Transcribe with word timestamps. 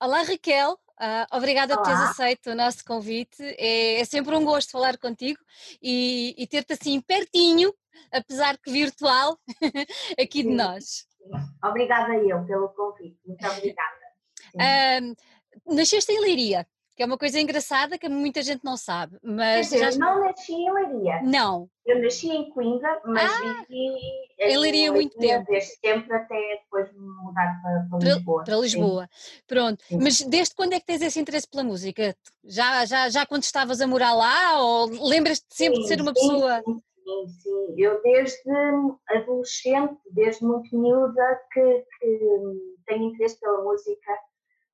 Olá 0.00 0.22
Raquel, 0.22 0.74
uh, 0.74 1.36
obrigada 1.36 1.74
Olá. 1.74 1.82
por 1.82 1.90
teres 1.90 2.10
aceito 2.10 2.50
o 2.50 2.54
nosso 2.54 2.84
convite. 2.84 3.42
É, 3.42 4.00
é 4.00 4.04
sempre 4.04 4.36
um 4.36 4.44
gosto 4.44 4.70
falar 4.70 4.96
contigo 4.96 5.40
e, 5.82 6.36
e 6.38 6.46
ter-te 6.46 6.74
assim 6.74 7.00
pertinho, 7.00 7.74
apesar 8.12 8.56
que 8.58 8.70
virtual, 8.70 9.36
aqui 10.16 10.42
Sim. 10.42 10.50
de 10.50 10.54
nós. 10.54 11.04
Obrigada 11.64 12.14
eu 12.14 12.46
pelo 12.46 12.68
convite, 12.68 13.18
muito 13.26 13.44
obrigada. 13.44 13.98
Uh, 14.54 15.74
nasceste 15.74 16.10
em 16.10 16.20
Leiria, 16.20 16.66
que 16.98 17.02
é 17.04 17.06
uma 17.06 17.16
coisa 17.16 17.38
engraçada 17.38 17.96
que 17.96 18.08
muita 18.08 18.42
gente 18.42 18.64
não 18.64 18.76
sabe. 18.76 19.16
Mas 19.22 19.68
Quer 19.68 19.76
dizer, 19.76 19.92
já... 19.92 19.98
eu 19.98 19.98
não 20.00 20.24
nasci 20.24 20.52
em 20.52 20.72
Leiria. 20.72 21.22
Não. 21.22 21.70
Eu 21.86 22.02
nasci 22.02 22.28
em 22.28 22.50
Coimbra, 22.50 23.00
mas 23.04 23.22
ah, 23.22 23.64
vivi 23.68 24.00
em 24.40 24.58
Leiria 24.58 24.90
muito 24.90 25.16
tempo. 25.16 25.46
Desde 25.48 25.76
sempre 25.76 26.12
até 26.12 26.60
depois 26.60 26.92
mudar 26.92 27.60
para, 27.62 27.86
para 27.88 27.98
Lisboa. 28.00 28.44
Para 28.44 28.56
Lisboa. 28.56 29.10
Sim. 29.12 29.42
Pronto. 29.46 29.84
Sim. 29.84 29.98
Mas 30.02 30.22
desde 30.22 30.56
quando 30.56 30.72
é 30.72 30.80
que 30.80 30.86
tens 30.86 31.00
esse 31.00 31.20
interesse 31.20 31.46
pela 31.46 31.62
música? 31.62 32.16
Já, 32.42 32.84
já, 32.84 33.08
já 33.08 33.24
quando 33.24 33.44
estavas 33.44 33.80
a 33.80 33.86
morar 33.86 34.14
lá? 34.14 34.60
Ou 34.60 35.08
lembras-te 35.08 35.46
sempre 35.54 35.76
sim, 35.76 35.82
de 35.82 35.88
ser 35.88 36.00
uma 36.00 36.12
pessoa. 36.12 36.64
Sim, 36.66 37.28
sim. 37.28 37.74
Eu 37.80 38.02
desde 38.02 38.42
adolescente, 39.08 39.96
desde 40.10 40.44
muito 40.44 40.76
miúda, 40.76 41.40
que, 41.52 41.84
que 42.00 42.18
tenho 42.88 43.04
interesse 43.04 43.38
pela 43.38 43.62
música. 43.62 44.18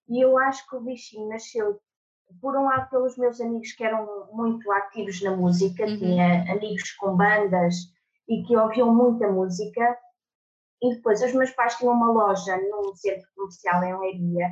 E 0.08 0.24
eu 0.24 0.38
acho 0.38 0.66
que 0.70 0.76
o 0.76 0.80
bichinho 0.80 1.28
nasceu 1.28 1.78
por 2.40 2.56
um 2.56 2.64
lado 2.64 2.88
pelos 2.90 3.16
meus 3.16 3.40
amigos 3.40 3.72
que 3.72 3.84
eram 3.84 4.28
muito 4.32 4.70
ativos 4.72 5.20
na 5.22 5.34
música, 5.36 5.84
uhum. 5.84 5.98
tinha 5.98 6.52
amigos 6.52 6.92
com 6.92 7.16
bandas 7.16 7.74
e 8.28 8.42
que 8.42 8.56
ouviam 8.56 8.94
muita 8.94 9.30
música, 9.30 9.98
e 10.82 10.94
depois 10.94 11.22
os 11.22 11.32
meus 11.32 11.50
pais 11.50 11.76
tinham 11.76 11.94
uma 11.94 12.10
loja 12.10 12.56
num 12.56 12.94
centro 12.94 13.26
comercial 13.34 13.82
em 13.82 13.98
Leiria, 13.98 14.50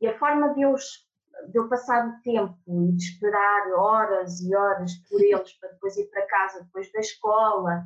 e 0.00 0.06
a 0.06 0.18
forma 0.18 0.52
de 0.54 0.62
eu, 0.62 0.74
de 0.74 1.58
eu 1.58 1.68
passar 1.68 2.08
o 2.08 2.22
tempo 2.22 2.88
e 2.88 2.92
de 2.92 3.02
esperar 3.02 3.72
horas 3.72 4.40
e 4.40 4.54
horas 4.54 4.92
por 5.08 5.20
eles 5.22 5.52
para 5.58 5.70
depois 5.70 5.96
ir 5.96 6.08
para 6.10 6.26
casa, 6.26 6.64
depois 6.64 6.90
da 6.92 7.00
escola, 7.00 7.84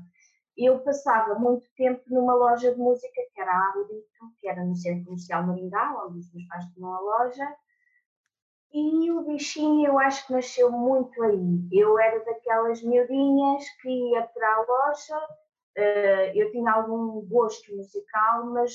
eu 0.56 0.78
passava 0.80 1.34
muito 1.36 1.66
tempo 1.76 2.02
numa 2.08 2.34
loja 2.34 2.72
de 2.72 2.78
música 2.78 3.20
que 3.32 3.40
era 3.40 3.50
a 3.50 3.72
Aurito, 3.74 4.34
que 4.38 4.48
era 4.48 4.64
no 4.64 4.76
centro 4.76 5.04
comercial 5.04 5.46
Maringá, 5.46 6.04
onde 6.04 6.18
os 6.18 6.32
meus 6.34 6.46
pais 6.48 6.64
tinham 6.74 6.92
a 6.92 7.00
loja, 7.00 7.56
e 8.72 9.10
o 9.10 9.22
bichinho 9.22 9.86
eu 9.86 9.98
acho 9.98 10.26
que 10.26 10.32
nasceu 10.32 10.70
muito 10.70 11.22
aí. 11.22 11.68
Eu 11.72 11.98
era 11.98 12.24
daquelas 12.24 12.82
miudinhas 12.82 13.64
que 13.80 13.88
ia 13.88 14.22
para 14.22 14.54
a 14.54 14.60
loja, 14.60 15.18
uh, 15.78 16.32
eu 16.34 16.50
tinha 16.52 16.72
algum 16.72 17.20
gosto 17.26 17.76
musical, 17.76 18.46
mas 18.46 18.72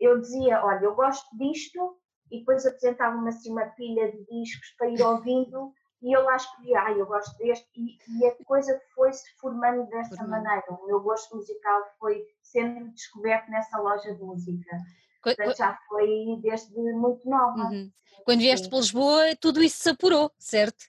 eu 0.00 0.20
dizia, 0.20 0.64
olha, 0.64 0.84
eu 0.84 0.94
gosto 0.94 1.26
disto, 1.36 1.96
e 2.30 2.38
depois 2.38 2.66
apresentava-me 2.66 3.28
assim 3.28 3.52
uma 3.52 3.66
pilha 3.66 4.10
de 4.10 4.24
discos 4.24 4.70
para 4.78 4.88
ir 4.88 5.02
ouvindo, 5.02 5.72
e 6.02 6.12
eu 6.14 6.22
lá 6.22 6.36
escolhia, 6.36 6.82
ah, 6.82 6.92
eu 6.92 7.06
gosto 7.06 7.36
deste, 7.38 7.66
e, 7.74 7.96
e 8.18 8.26
a 8.26 8.44
coisa 8.44 8.78
foi-se 8.94 9.24
formando 9.38 9.88
dessa 9.88 10.26
maneira. 10.26 10.62
O 10.70 10.86
meu 10.86 11.00
gosto 11.00 11.34
musical 11.36 11.82
foi 11.98 12.22
sendo 12.42 12.90
descoberto 12.90 13.50
nessa 13.50 13.78
loja 13.78 14.14
de 14.14 14.22
música. 14.22 14.76
Portanto, 15.24 15.56
já 15.56 15.78
foi 15.88 16.38
desde 16.42 16.74
muito 16.92 17.28
nova. 17.28 17.70
Uhum. 17.70 17.90
Quando 18.24 18.40
vieste 18.40 18.68
para 18.68 18.78
Lisboa, 18.78 19.36
tudo 19.40 19.62
isso 19.62 19.82
se 19.82 19.90
apurou, 19.90 20.30
certo? 20.38 20.84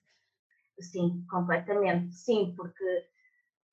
Sim, 0.80 1.25
completamente. 1.30 2.14
Sim, 2.14 2.53
porque 2.56 3.08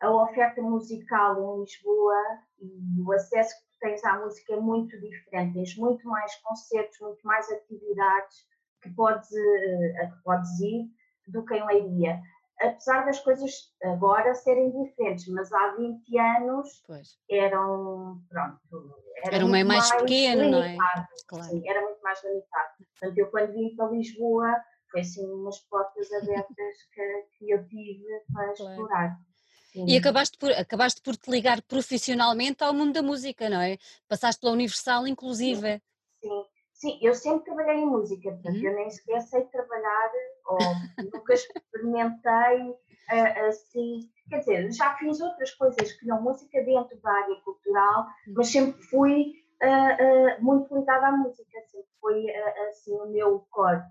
a 0.00 0.10
oferta 0.10 0.60
musical 0.62 1.56
em 1.56 1.60
Lisboa 1.60 2.22
e 2.60 3.00
o 3.00 3.12
acesso 3.12 3.54
que 3.56 3.72
tu 3.72 3.78
tens 3.80 4.04
à 4.04 4.18
música 4.18 4.54
é 4.54 4.60
muito 4.60 4.98
diferente. 5.00 5.54
Tens 5.54 5.76
muito 5.76 6.06
mais 6.08 6.34
concertos, 6.36 6.98
muito 7.00 7.24
mais 7.24 7.50
atividades 7.50 8.36
que 8.80 8.90
podes, 8.90 9.30
a 10.00 10.06
que 10.06 10.22
podes 10.24 10.60
ir 10.60 10.90
do 11.28 11.44
que 11.44 11.54
em 11.54 11.64
Leiria 11.64 12.20
apesar 12.62 13.04
das 13.04 13.18
coisas 13.20 13.72
agora 13.82 14.34
serem 14.34 14.70
diferentes, 14.70 15.26
mas 15.28 15.52
há 15.52 15.74
20 15.76 16.18
anos 16.18 16.82
pois. 16.86 17.18
eram, 17.30 18.20
pronto, 18.28 18.60
era, 19.24 19.36
era 19.36 19.46
um 19.46 19.50
meio 19.50 19.66
mais, 19.66 19.88
mais 19.88 20.02
pequeno, 20.02 20.42
limitado, 20.42 20.50
não 20.50 20.62
é? 20.62 21.06
Claro. 21.26 21.44
Sim, 21.44 21.68
era 21.68 21.82
muito 21.82 22.02
mais 22.02 22.22
limitado. 22.22 22.68
Portanto, 22.78 23.18
eu 23.18 23.30
quando 23.30 23.52
vim 23.52 23.76
para 23.76 23.90
Lisboa, 23.90 24.56
foi 24.90 25.00
assim 25.00 25.26
umas 25.26 25.58
portas 25.60 26.12
abertas 26.12 26.76
que, 26.94 27.26
que 27.38 27.50
eu 27.50 27.66
tive 27.66 28.04
para 28.32 28.54
claro. 28.54 28.72
explorar. 28.72 29.18
Sim. 29.72 29.86
E 29.88 29.96
acabaste 29.96 30.36
por, 30.36 30.52
acabaste 30.52 31.00
por 31.00 31.16
te 31.16 31.30
ligar 31.30 31.62
profissionalmente 31.62 32.62
ao 32.62 32.74
mundo 32.74 32.92
da 32.92 33.02
música, 33.02 33.48
não 33.48 33.60
é? 33.60 33.78
Passaste 34.06 34.40
pela 34.40 34.52
Universal, 34.52 35.06
inclusive. 35.06 35.80
Sim, 36.20 36.28
sim. 36.28 36.44
sim 36.74 36.98
eu 37.00 37.14
sempre 37.14 37.44
trabalhei 37.46 37.82
em 37.82 37.86
música, 37.86 38.30
portanto, 38.30 38.56
uhum. 38.56 38.66
eu 38.66 38.74
nem 38.74 38.90
sequer 38.90 39.22
sei 39.22 39.44
trabalhar 39.44 40.10
ou 40.46 40.58
nunca 41.12 41.34
experimentei 41.34 42.70
uh, 42.70 43.48
assim. 43.48 44.10
Quer 44.28 44.38
dizer, 44.38 44.72
já 44.72 44.94
fiz 44.96 45.20
outras 45.20 45.50
coisas 45.52 45.92
que 45.92 46.06
não 46.06 46.22
música 46.22 46.62
dentro 46.62 46.98
da 47.00 47.12
área 47.12 47.36
cultural, 47.44 48.06
mas 48.28 48.50
sempre 48.50 48.80
fui 48.82 49.32
uh, 49.62 50.38
uh, 50.38 50.44
muito 50.44 50.74
ligada 50.74 51.08
à 51.08 51.12
música, 51.12 51.60
sempre 51.66 51.88
foi 52.00 52.26
assim 52.70 52.94
o 52.94 53.06
meu 53.06 53.46
core. 53.50 53.82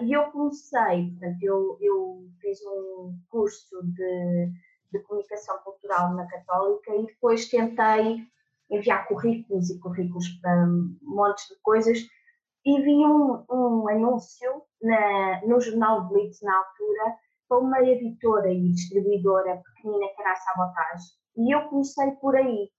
e 0.00 0.12
eu 0.12 0.24
comecei, 0.30 1.10
portanto, 1.10 1.42
eu, 1.42 1.78
eu 1.80 2.28
fiz 2.40 2.58
um 2.62 3.18
curso 3.28 3.82
de, 3.84 4.52
de 4.92 4.98
comunicação 5.00 5.58
cultural 5.58 6.14
na 6.14 6.26
Católica 6.26 6.94
e 6.94 7.06
depois 7.06 7.48
tentei 7.48 8.26
enviar 8.70 9.06
currículos 9.06 9.70
e 9.70 9.78
currículos 9.78 10.28
para 10.40 10.66
montes 11.02 11.48
de 11.48 11.56
coisas 11.62 11.98
e 12.64 12.82
vi 12.82 13.06
um, 13.06 13.44
um 13.50 13.88
anúncio 13.88 14.62
na, 14.82 15.40
no 15.46 15.60
jornal 15.60 16.08
Blitz 16.08 16.40
na 16.42 16.56
altura 16.56 17.16
para 17.48 17.58
uma 17.58 17.80
editora 17.82 18.52
e 18.52 18.72
distribuidora 18.72 19.62
pequenina 19.74 20.06
que 20.14 20.20
era 20.20 20.32
a 20.32 20.36
Sabotage. 20.36 21.06
E 21.36 21.54
eu 21.54 21.68
comecei 21.68 22.10
por 22.12 22.36
aí. 22.36 22.70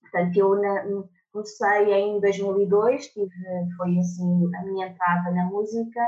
Portanto, 0.00 0.36
eu 0.36 0.60
na, 0.60 0.84
comecei 1.32 1.92
em 1.92 2.20
2002, 2.20 3.08
tive, 3.08 3.30
foi 3.76 3.98
assim 3.98 4.56
a 4.56 4.62
minha 4.64 4.88
entrada 4.88 5.30
na 5.30 5.44
música, 5.44 6.00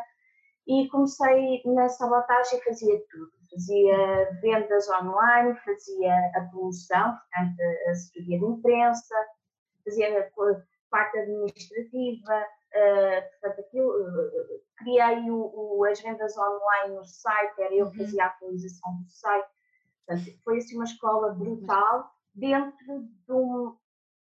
e 0.67 0.89
comecei 0.89 1.63
na 1.65 1.89
Sabotage 1.89 2.57
e 2.57 2.65
fazia 2.65 3.03
tudo. 3.11 3.31
Fazia 3.51 4.31
vendas 4.43 4.89
online, 4.91 5.57
fazia 5.65 6.15
a 6.35 6.41
promoção, 6.51 7.17
portanto, 7.17 7.61
a 7.87 7.91
assessoria 7.91 8.39
de 8.39 8.45
imprensa, 8.45 9.15
fazia 9.85 10.31
parte 10.91 11.19
administrativa, 11.19 12.47
Uh, 12.69 13.41
portanto, 13.41 13.61
aquilo, 13.61 13.89
uh, 13.89 14.61
criei 14.77 15.31
o, 15.31 15.79
o, 15.79 15.85
as 15.87 16.01
vendas 16.03 16.37
online 16.37 16.97
no 16.97 17.05
site, 17.05 17.63
era 17.63 17.75
eu 17.75 17.91
que 17.91 17.99
uhum. 17.99 18.05
fazia 18.05 18.25
a 18.25 18.27
atualização 18.27 19.03
do 19.03 19.09
site. 19.09 19.49
Portanto, 20.07 20.39
foi 20.45 20.59
assim 20.59 20.75
uma 20.75 20.85
escola 20.85 21.33
brutal 21.33 22.11
dentro 22.35 23.09
de 23.27 23.33
um 23.33 23.75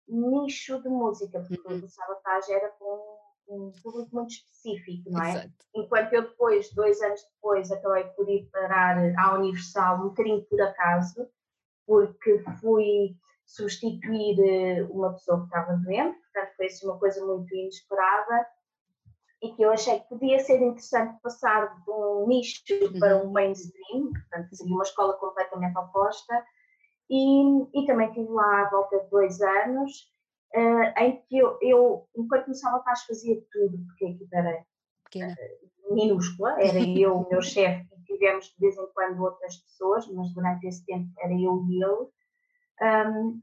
nicho 0.08 0.82
de 0.82 0.88
música, 0.88 1.42
porque 1.42 1.74
uhum. 1.74 1.84
o 1.84 1.90
Sabotage 1.90 2.54
era 2.54 2.70
com 2.80 3.18
um 3.50 3.72
público 3.84 4.16
muito 4.16 4.32
específico, 4.32 5.10
não 5.10 5.24
é? 5.24 5.32
Exato. 5.32 5.54
Enquanto 5.76 6.14
eu 6.14 6.22
depois, 6.24 6.74
dois 6.74 7.02
anos 7.02 7.22
depois, 7.36 7.72
acabei 7.72 8.06
por 8.06 8.30
ir 8.30 8.50
parar 8.52 8.98
à 9.18 9.36
Universal 9.36 9.98
um 9.98 10.10
bocadinho 10.10 10.44
por 10.46 10.62
acaso, 10.62 11.30
porque 11.86 12.40
fui 12.62 13.16
substituir 13.48 14.38
eh, 14.40 14.84
uma 14.92 15.14
pessoa 15.14 15.40
que 15.40 15.46
estava 15.46 15.78
doente, 15.78 16.20
portanto 16.20 16.56
foi 16.58 16.66
assim 16.66 16.86
uma 16.86 17.00
coisa 17.00 17.26
muito 17.26 17.56
inesperada 17.56 18.46
e 19.42 19.52
que 19.54 19.62
eu 19.62 19.72
achei 19.72 20.00
que 20.00 20.10
podia 20.10 20.40
ser 20.40 20.62
interessante 20.62 21.20
passar 21.22 21.68
de 21.84 21.90
um 21.90 22.26
nicho 22.28 22.62
para 23.00 23.18
uhum. 23.18 23.30
um 23.30 23.32
mainstream, 23.32 24.12
portanto 24.12 24.56
seria 24.56 24.74
uma 24.74 24.84
escola 24.84 25.14
completamente 25.14 25.78
oposta. 25.78 26.44
E, 27.10 27.42
e 27.74 27.86
também 27.86 28.10
estive 28.10 28.30
lá 28.30 28.64
à 28.64 28.70
volta 28.70 29.00
de 29.00 29.10
dois 29.10 29.40
anos 29.40 30.12
uh, 30.54 31.00
em 31.00 31.22
que 31.22 31.38
eu, 31.38 31.58
eu 31.62 32.08
enquanto 32.18 32.46
começava 32.46 32.84
a 32.86 32.96
fazia 33.08 33.42
tudo, 33.50 33.78
porque 33.86 34.06
a 34.06 34.10
equipe 34.10 34.36
era 34.36 34.60
uh, 34.60 35.96
minúscula, 35.96 36.62
era 36.62 36.80
eu, 37.00 37.20
o 37.20 37.30
meu 37.30 37.42
chefe 37.42 37.88
e 37.96 38.04
tivemos 38.04 38.48
de 38.48 38.60
vez 38.60 38.78
em 38.78 38.88
quando 38.94 39.24
outras 39.24 39.56
pessoas, 39.56 40.06
mas 40.08 40.34
durante 40.34 40.68
esse 40.68 40.86
tempo 40.86 41.10
era 41.20 41.32
eu 41.32 41.64
e 41.70 41.82
ele 41.82 42.10
um, 42.82 43.42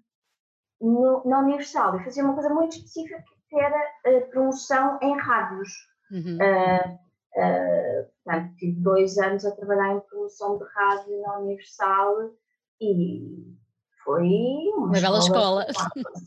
no, 0.80 1.22
na 1.24 1.40
Universal 1.40 2.00
e 2.00 2.04
fazia 2.04 2.24
uma 2.24 2.34
coisa 2.34 2.50
muito 2.50 2.76
específica 2.76 3.22
que 3.48 3.56
era 3.58 3.78
a 4.06 4.20
promoção 4.30 4.98
em 5.02 5.16
rádios. 5.18 5.70
Uhum. 6.10 6.36
Uh, 6.36 6.94
uh, 7.36 8.10
portanto, 8.24 8.54
tive 8.56 8.80
dois 8.80 9.18
anos 9.18 9.44
a 9.44 9.54
trabalhar 9.54 9.94
em 9.94 10.00
promoção 10.00 10.58
de 10.58 10.64
rádio 10.74 11.20
na 11.22 11.38
Universal 11.38 12.30
e 12.80 13.53
foi 14.04 14.28
uma, 14.76 14.86
uma 14.86 15.00
bela 15.00 15.18
escola. 15.18 15.66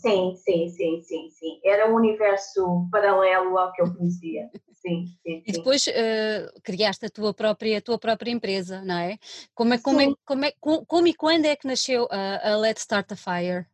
Sim, 0.01 0.35
sim, 0.35 0.69
sim, 0.69 1.01
sim, 1.03 1.29
sim. 1.29 1.61
Era 1.63 1.89
um 1.89 1.95
universo 1.95 2.87
paralelo 2.91 3.57
ao 3.57 3.71
que 3.71 3.81
eu 3.81 3.93
conhecia. 3.93 4.49
Sim, 4.73 5.05
sim, 5.23 5.43
e 5.45 5.51
depois 5.51 5.87
uh, 5.87 6.61
criaste 6.63 7.05
a 7.05 7.09
tua 7.09 7.33
própria, 7.33 7.79
a 7.79 7.81
tua 7.81 7.97
própria 7.97 8.31
empresa, 8.31 8.81
não 8.81 8.97
é? 8.97 9.17
Como, 9.53 9.73
é, 9.73 9.77
como, 9.79 9.99
é, 9.99 10.13
como, 10.23 10.45
é, 10.45 10.51
como, 10.59 10.85
como 10.85 11.07
e 11.07 11.13
quando 11.13 11.45
é 11.45 11.55
que 11.55 11.67
nasceu 11.67 12.07
a, 12.11 12.51
a 12.51 12.57
Let's 12.57 12.81
Start 12.81 13.11
a 13.11 13.15
Fire? 13.15 13.65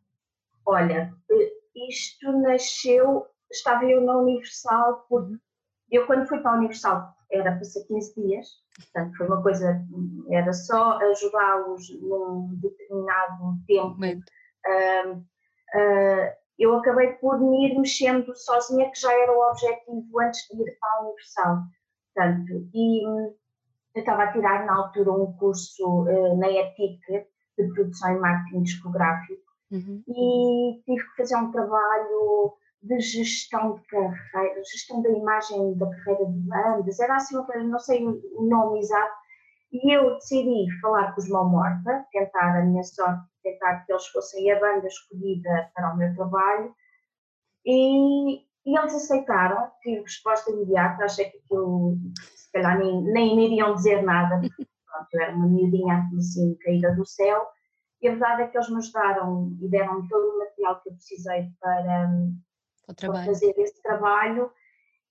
Olha, 0.66 1.14
isto 1.88 2.32
nasceu, 2.40 3.26
estava 3.52 3.84
eu 3.84 4.00
na 4.00 4.16
Universal 4.18 5.04
porque 5.08 5.36
eu 5.94 6.06
quando 6.06 6.26
fui 6.26 6.40
para 6.40 6.52
a 6.52 6.56
Universal 6.56 7.14
era 7.30 7.52
para 7.52 7.64
ser 7.64 7.84
15 7.86 8.14
dias, 8.14 8.46
portanto 8.76 9.16
foi 9.16 9.26
uma 9.26 9.42
coisa, 9.42 9.80
era 10.30 10.52
só 10.52 10.98
ajudá-los 10.98 12.00
num 12.00 12.48
determinado 12.60 13.58
tempo. 13.66 13.96
Uh, 14.66 15.12
uh, 15.16 16.32
eu 16.58 16.76
acabei 16.76 17.12
por 17.14 17.40
me 17.40 17.68
ir 17.68 17.78
mexendo 17.78 18.34
sozinha, 18.36 18.90
que 18.90 19.00
já 19.00 19.12
era 19.12 19.32
o 19.32 19.50
objetivo 19.50 20.20
antes 20.20 20.46
de 20.48 20.62
ir 20.62 20.78
para 20.78 20.88
a 20.90 21.02
Universal. 21.02 21.58
Portanto, 22.14 22.70
e 22.72 23.04
eu 23.06 23.36
estava 23.96 24.24
a 24.24 24.32
tirar 24.32 24.64
na 24.64 24.76
altura 24.76 25.12
um 25.12 25.32
curso 25.36 26.04
uh, 26.04 26.36
na 26.36 26.48
ETIC 26.48 27.00
de 27.58 27.68
produção 27.72 28.16
e 28.16 28.18
marketing 28.20 28.62
discográfico 28.62 29.42
uhum. 29.70 30.02
e 30.08 30.82
tive 30.84 31.04
que 31.10 31.16
fazer 31.16 31.36
um 31.36 31.50
trabalho 31.50 32.56
de 32.84 33.00
gestão 33.00 33.76
de 33.76 33.82
carreira, 33.86 34.62
gestão 34.64 35.00
da 35.00 35.08
imagem 35.08 35.74
da 35.78 35.88
carreira 35.88 36.26
de 36.26 36.38
bandas, 36.40 37.00
era 37.00 37.16
assim 37.16 37.34
uma 37.34 37.46
coisa, 37.46 37.64
não 37.64 37.78
sei 37.78 38.04
o 38.06 38.46
nome 38.46 38.78
exato, 38.78 39.14
e 39.72 39.96
eu 39.96 40.14
decidi 40.14 40.66
falar 40.80 41.12
com 41.14 41.20
os 41.20 41.28
Mão 41.28 41.48
Morta, 41.48 42.06
tentar 42.12 42.58
a 42.58 42.62
minha 42.62 42.82
sorte, 42.82 43.24
tentar 43.42 43.84
que 43.84 43.92
eles 43.92 44.06
fossem 44.08 44.52
a 44.52 44.60
banda 44.60 44.86
escolhida 44.86 45.70
para 45.74 45.94
o 45.94 45.96
meu 45.96 46.14
trabalho, 46.14 46.74
e, 47.64 48.36
e 48.36 48.78
eles 48.78 48.94
aceitaram, 48.94 49.70
tive 49.82 50.02
resposta 50.02 50.50
imediata, 50.50 51.04
achei 51.04 51.30
que 51.30 51.38
aquilo, 51.38 51.96
se 52.36 52.52
calhar 52.52 52.78
nem, 52.78 53.02
nem 53.02 53.34
me 53.34 53.46
iriam 53.46 53.74
dizer 53.74 54.02
nada, 54.02 54.40
pronto, 54.40 55.08
eu 55.10 55.22
era 55.22 55.34
uma 55.34 55.48
miudinha 55.48 56.06
assim, 56.18 56.54
caída 56.56 56.94
do 56.94 57.06
céu, 57.06 57.48
e 58.02 58.08
a 58.08 58.10
verdade 58.10 58.42
é 58.42 58.46
que 58.48 58.58
eles 58.58 58.68
me 58.68 58.76
ajudaram 58.76 59.56
e 59.62 59.68
deram 59.70 60.06
todo 60.06 60.34
o 60.34 60.38
material 60.38 60.82
que 60.82 60.90
eu 60.90 60.92
precisei 60.92 61.48
para, 61.58 62.10
para 62.86 63.24
fazer 63.24 63.54
esse 63.58 63.82
trabalho 63.82 64.50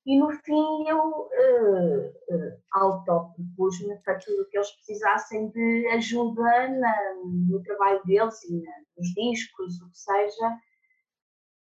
e 0.05 0.19
no 0.19 0.31
fim 0.31 0.87
eu 0.87 0.99
uh, 0.99 2.07
uh, 2.07 2.61
auto-propus-me 2.71 3.95
para 3.99 4.19
tudo 4.19 4.41
o 4.41 4.45
que 4.47 4.57
eles 4.57 4.71
precisassem 4.71 5.49
de 5.49 5.87
ajuda 5.93 6.67
na, 6.67 7.13
no 7.23 7.63
trabalho 7.63 8.01
deles 8.03 8.43
e 8.43 8.61
na, 8.61 8.71
nos 8.97 9.07
discos, 9.13 9.81
o 9.81 9.89
que 9.89 9.97
seja. 9.97 10.57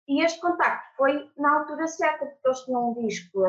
E 0.06 0.22
este 0.24 0.40
contacto 0.40 0.96
foi 0.96 1.28
na 1.36 1.58
altura 1.58 1.88
certa, 1.88 2.26
porque 2.26 2.46
eles 2.46 2.60
tinham 2.60 2.90
um 2.90 3.06
disco 3.06 3.42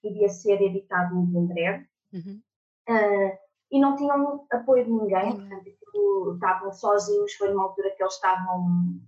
que 0.00 0.08
iria 0.08 0.28
ser 0.28 0.60
editado 0.60 1.14
muito 1.14 1.36
em 1.36 1.46
breve 1.46 1.88
uhum. 2.14 2.42
uh, 2.88 3.38
e 3.70 3.78
não 3.78 3.94
tinham 3.94 4.46
apoio 4.50 4.86
de 4.86 4.90
ninguém, 4.90 5.32
uhum. 5.32 5.48
portanto, 5.48 6.34
estavam 6.34 6.72
sozinhos. 6.72 7.34
Foi 7.34 7.50
numa 7.50 7.64
altura 7.64 7.90
que 7.90 8.02
eles 8.02 8.14
estavam 8.14 9.00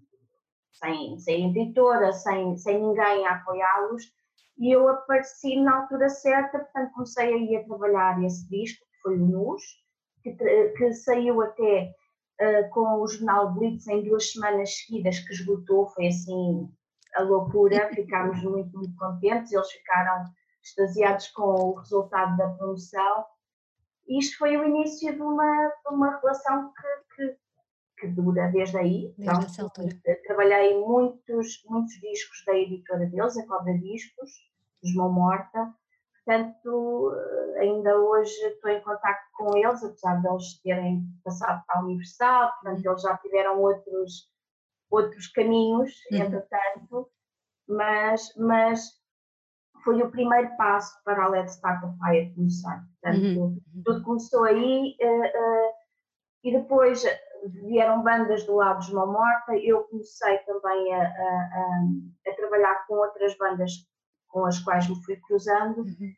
sem, 0.83 1.19
sem 1.19 1.51
editora, 1.51 2.13
sem, 2.13 2.57
sem 2.57 2.81
ninguém 2.81 3.27
a 3.27 3.37
apoiá-los, 3.37 4.03
e 4.59 4.75
eu 4.75 4.89
apareci 4.89 5.57
na 5.61 5.83
altura 5.83 6.09
certa, 6.09 6.59
portanto 6.59 6.93
comecei 6.93 7.33
a 7.33 7.37
ir 7.37 7.57
a 7.57 7.65
trabalhar 7.65 8.23
esse 8.23 8.49
disco, 8.49 8.85
que 8.85 9.03
foi 9.03 9.19
o 9.19 9.27
Nus, 9.27 9.63
que, 10.23 10.33
que 10.33 10.93
saiu 10.93 11.41
até 11.41 11.95
uh, 12.41 12.71
com 12.71 13.01
o 13.01 13.07
jornal 13.07 13.55
Blitz 13.55 13.87
em 13.87 14.03
duas 14.03 14.31
semanas 14.31 14.77
seguidas, 14.77 15.21
que 15.21 15.33
esgotou, 15.33 15.87
foi 15.89 16.09
assim 16.09 16.69
a 17.15 17.23
loucura, 17.23 17.91
ficámos 17.95 18.43
muito, 18.43 18.77
muito 18.77 18.97
contentes, 18.97 19.53
eles 19.53 19.71
ficaram 19.71 20.25
extasiados 20.63 21.29
com 21.29 21.43
o 21.43 21.75
resultado 21.75 22.37
da 22.37 22.49
promoção. 22.51 23.25
E 24.07 24.19
isto 24.19 24.39
foi 24.39 24.57
o 24.57 24.65
início 24.65 25.13
de 25.13 25.21
uma, 25.21 25.69
de 25.69 25.95
uma 25.95 26.19
relação 26.19 26.73
que, 26.73 27.02
que, 28.03 28.09
dura 28.09 28.49
desde 28.49 28.77
aí. 28.77 29.15
Desde 29.17 29.23
então, 29.23 29.39
essa 29.41 29.63
altura. 29.63 29.89
Trabalhei 30.27 30.79
muitos, 30.81 31.63
muitos 31.69 31.95
discos 32.01 32.45
da 32.47 32.55
editora 32.55 33.07
deles, 33.07 33.37
a 33.39 33.47
Cobra 33.47 33.79
Discos, 33.79 34.31
dos 34.83 34.95
Mão 34.95 35.13
Morta. 35.13 35.73
Portanto, 36.25 37.13
ainda 37.59 37.97
hoje 37.99 38.33
estou 38.45 38.71
em 38.71 38.81
contato 38.83 39.23
com 39.37 39.57
eles, 39.57 39.83
apesar 39.83 40.21
de 40.21 40.29
eles 40.29 40.61
terem 40.63 41.05
passado 41.25 41.65
para 41.67 41.81
a 41.81 41.85
Universal, 41.85 42.53
portanto, 42.53 42.87
eles 42.87 43.03
já 43.03 43.17
tiveram 43.19 43.61
outros, 43.61 44.31
outros 44.89 45.27
caminhos, 45.29 45.93
uhum. 46.13 46.19
entretanto, 46.19 47.11
mas, 47.69 48.33
mas 48.37 49.03
foi 49.83 50.01
o 50.01 50.11
primeiro 50.13 50.57
passo 50.57 50.95
para 51.05 51.25
a 51.25 51.29
Let's 51.29 51.55
Start 51.55 51.83
a 51.83 51.93
Fire 51.95 52.33
começar. 52.35 52.87
Portanto, 53.01 53.41
uhum. 53.41 53.61
tudo 53.85 54.03
começou 54.05 54.45
aí 54.45 54.97
uh, 55.01 55.25
uh, 55.25 55.73
e 56.45 56.53
depois 56.53 57.05
vieram 57.49 58.03
bandas 58.03 58.45
do 58.45 58.57
lado 58.57 58.85
de 58.85 58.95
Mão 58.95 59.13
Morta, 59.13 59.57
eu 59.57 59.85
comecei 59.85 60.39
também 60.39 60.95
a, 60.95 61.03
a, 61.03 61.81
a, 62.27 62.35
trabalhar 62.37 62.87
com 62.87 62.95
outras 62.95 63.37
bandas 63.37 63.73
com 64.29 64.45
as 64.45 64.59
quais 64.61 64.89
me 64.89 65.05
fui 65.05 65.17
cruzando 65.17 65.83
uhum. 65.83 66.13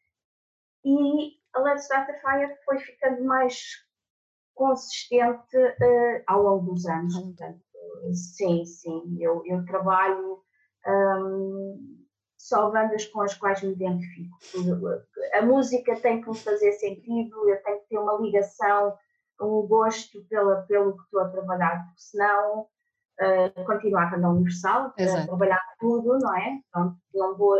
e 0.85 1.33
a 1.55 1.61
Let's 1.61 1.85
Start 1.85 2.09
a 2.11 2.15
Fire 2.21 2.57
foi 2.65 2.79
ficando 2.79 3.25
mais 3.25 3.61
consistente 4.55 5.57
uh, 5.57 6.23
ao 6.27 6.43
longo 6.43 6.73
dos 6.73 6.87
anos. 6.87 7.15
Uhum. 7.17 7.35
Portanto, 7.35 7.61
sim, 8.13 8.65
sim, 8.65 9.17
eu, 9.21 9.43
eu 9.47 9.65
trabalho 9.65 10.43
um, 10.87 12.05
só 12.39 12.71
bandas 12.71 13.07
com 13.07 13.21
as 13.23 13.35
quais 13.35 13.63
me 13.63 13.73
identifico. 13.73 14.37
A 15.33 15.43
música 15.43 15.97
tem 16.01 16.21
que 16.21 16.29
me 16.29 16.37
fazer 16.37 16.73
sentido, 16.73 17.49
eu 17.49 17.63
tenho 17.63 17.81
que 17.81 17.89
ter 17.89 17.99
uma 17.99 18.21
ligação 18.21 18.97
um 19.41 19.67
gosto 19.67 20.25
pela, 20.29 20.63
pelo 20.63 20.97
que 20.97 21.03
estou 21.05 21.21
a 21.21 21.29
trabalhar, 21.29 21.85
porque 21.87 22.01
senão 22.01 22.61
uh, 22.61 23.65
continuava 23.67 24.17
na 24.17 24.31
Universal, 24.31 24.93
a 24.99 25.27
trabalhar 25.27 25.63
tudo, 25.79 26.19
não 26.19 26.37
é? 26.37 26.61
Pronto, 26.73 26.97
não 27.15 27.37
vou, 27.37 27.57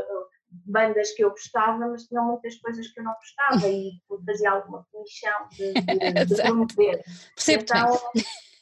bandas 0.67 1.11
que 1.13 1.25
eu 1.25 1.31
gostava, 1.31 1.79
mas 1.89 2.05
tinham 2.05 2.27
muitas 2.27 2.57
coisas 2.57 2.87
que 2.89 3.01
eu 3.01 3.05
não 3.05 3.15
gostava 3.15 3.69
e 3.69 3.93
fazia 4.27 4.51
alguma 4.51 4.87
comissão 4.93 5.49
de, 5.51 5.73
de, 5.73 6.25
de 6.25 6.37
promover. 6.43 7.05
então, 7.49 8.01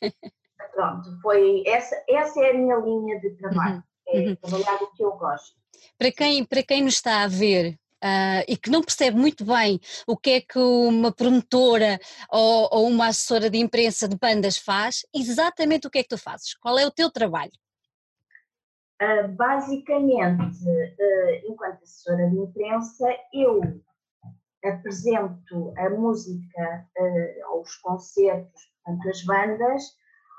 pronto, 0.74 1.20
foi, 1.20 1.62
essa, 1.66 2.02
essa 2.08 2.40
é 2.40 2.50
a 2.50 2.54
minha 2.54 2.76
linha 2.76 3.20
de 3.20 3.30
trabalho, 3.36 3.82
uhum. 4.08 4.14
é 4.14 4.18
uhum. 4.20 4.36
trabalhar 4.36 4.82
o 4.82 4.92
que 4.92 5.04
eu 5.04 5.12
gosto. 5.12 5.60
Para 5.98 6.12
quem, 6.12 6.44
para 6.44 6.62
quem 6.62 6.82
nos 6.82 6.94
está 6.94 7.22
a 7.22 7.28
ver 7.28 7.78
uh, 8.02 8.44
e 8.48 8.56
que 8.56 8.70
não 8.70 8.82
percebe 8.82 9.16
muito 9.16 9.44
bem 9.44 9.80
o 10.06 10.16
que 10.16 10.30
é 10.30 10.40
que 10.40 10.58
uma 10.58 11.12
promotora 11.12 11.98
ou, 12.30 12.68
ou, 12.72 12.88
uma 12.88 13.08
assessora 13.08 13.48
de 13.48 13.58
imprensa 13.58 14.08
de 14.08 14.16
bandas 14.16 14.56
faz, 14.58 15.06
exatamente 15.14 15.86
o 15.86 15.90
que 15.90 15.98
é 15.98 16.02
que 16.02 16.08
tu 16.08 16.18
fazes? 16.18 16.54
Qual 16.54 16.78
é 16.78 16.86
o 16.86 16.90
teu 16.90 17.10
trabalho? 17.10 17.52
Uh, 19.00 19.28
basicamente, 19.28 20.64
uh, 20.64 21.50
enquanto 21.50 21.82
assessora 21.82 22.28
de 22.28 22.38
imprensa, 22.38 23.06
eu 23.32 23.60
apresento 24.64 25.74
a 25.76 25.90
música 25.90 26.86
aos 27.46 27.74
concertos, 27.78 28.62
portanto, 28.84 29.08
as 29.08 29.24
bandas, 29.24 29.82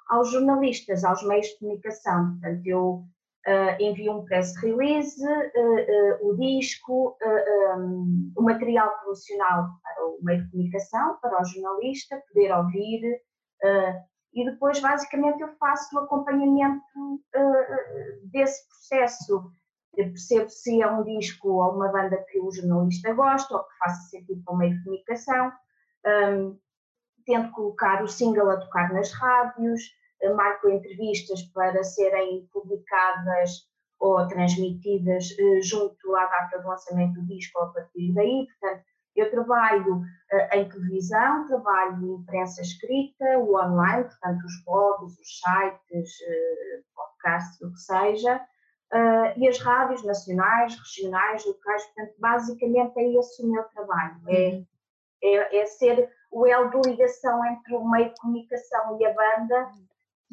aos 0.10 0.32
jornalistas, 0.32 1.04
aos 1.04 1.22
meios 1.24 1.48
de 1.48 1.60
comunicação. 1.60 2.32
Portanto, 2.40 2.66
eu 2.66 3.06
uh, 3.48 3.82
envio 3.82 4.14
um 4.14 4.26
press 4.26 4.56
release, 4.58 5.22
uh, 5.24 6.26
uh, 6.26 6.30
o 6.30 6.38
disco, 6.38 7.18
um, 7.78 8.32
o 8.36 8.42
material 8.42 8.90
promocional 9.00 9.70
para 9.82 10.06
o 10.06 10.20
meio 10.22 10.44
de 10.44 10.52
comunicação, 10.52 11.18
para 11.22 11.42
o 11.42 11.46
jornalista 11.46 12.22
poder 12.28 12.52
ouvir, 12.54 13.22
e 14.34 14.46
depois 14.46 14.80
basicamente 14.80 15.42
eu 15.42 15.56
faço 15.58 15.96
o 15.96 16.00
acompanhamento 16.00 16.84
desse 18.26 18.68
processo. 18.68 19.52
Eu 19.96 20.08
percebo 20.08 20.50
se 20.50 20.82
é 20.82 20.92
um 20.92 21.04
disco 21.04 21.50
ou 21.50 21.76
uma 21.76 21.88
banda 21.90 22.18
que 22.30 22.40
o 22.40 22.52
jornalista 22.52 23.14
gosta 23.14 23.56
ou 23.56 23.64
que 23.64 23.78
faça 23.78 24.10
sentido 24.10 24.44
para 24.44 24.54
o 24.54 24.58
meio 24.58 24.76
de 24.76 24.84
comunicação. 24.84 25.52
Um, 26.06 26.60
tento 27.26 27.52
colocar 27.52 28.04
o 28.04 28.08
single 28.08 28.50
a 28.50 28.58
tocar 28.58 28.92
nas 28.92 29.12
rádios, 29.14 29.82
marco 30.32 30.70
entrevistas 30.70 31.42
para 31.54 31.84
serem 31.84 32.48
publicadas 32.52 33.68
ou 34.04 34.28
transmitidas 34.28 35.34
eh, 35.40 35.62
junto 35.62 36.16
à 36.16 36.26
data 36.26 36.60
do 36.60 36.68
lançamento 36.68 37.14
do 37.14 37.26
disco 37.26 37.58
a 37.60 37.68
partir 37.68 38.14
daí. 38.14 38.48
Portanto, 38.48 38.84
eu 39.16 39.32
trabalho 39.32 40.02
eh, 40.30 40.60
em 40.60 40.68
televisão, 40.68 41.48
trabalho 41.48 42.06
em 42.06 42.22
imprensa 42.22 42.62
escrita, 42.62 43.38
o 43.40 43.56
online, 43.56 44.04
portanto, 44.04 44.44
os 44.44 44.66
blogs, 44.66 45.18
os 45.18 45.40
sites, 45.40 46.12
eh, 46.28 46.82
podcasts, 46.94 47.62
o 47.62 47.72
que 47.72 47.80
seja, 47.80 48.42
e 49.38 49.48
as 49.48 49.58
rádios 49.58 50.04
nacionais, 50.04 50.78
regionais, 50.78 51.44
locais. 51.48 51.84
Portanto, 51.86 52.14
basicamente 52.20 52.94
é 52.96 53.18
esse 53.18 53.42
o 53.42 53.52
meu 53.52 53.64
trabalho. 53.64 54.22
É, 54.28 54.50
uhum. 54.50 54.66
é, 55.24 55.58
é 55.58 55.66
ser 55.66 56.12
o 56.32 56.46
elo 56.46 56.70
de 56.70 56.90
ligação 56.90 57.44
entre 57.46 57.76
o 57.76 57.90
meio 57.90 58.10
de 58.10 58.22
comunicação 58.22 59.00
e 59.00 59.06
a 59.06 59.14
banda 59.14 59.72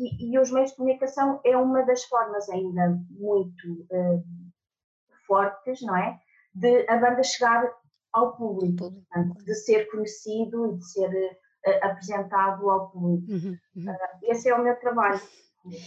e, 0.00 0.32
e, 0.32 0.38
os 0.38 0.50
meios 0.50 0.70
de 0.70 0.76
comunicação 0.76 1.40
é 1.44 1.56
uma 1.56 1.82
das 1.82 2.04
formas 2.04 2.48
ainda 2.48 2.98
muito 3.10 3.86
uh, 3.90 4.24
fortes, 5.26 5.82
não 5.82 5.96
é? 5.96 6.18
De 6.54 6.88
a 6.88 6.96
banda 6.96 7.22
chegar 7.22 7.70
ao 8.12 8.36
público, 8.36 8.90
portanto, 8.90 9.44
de 9.44 9.54
ser 9.54 9.90
conhecido 9.90 10.72
e 10.72 10.78
de 10.78 10.90
ser 10.90 11.08
uh, 11.08 11.86
apresentado 11.86 12.68
ao 12.68 12.90
público. 12.90 13.30
Uhum, 13.30 13.58
uhum. 13.76 13.92
Uh, 13.92 13.96
esse 14.22 14.48
é 14.48 14.54
o 14.54 14.62
meu 14.62 14.74
trabalho. 14.80 15.20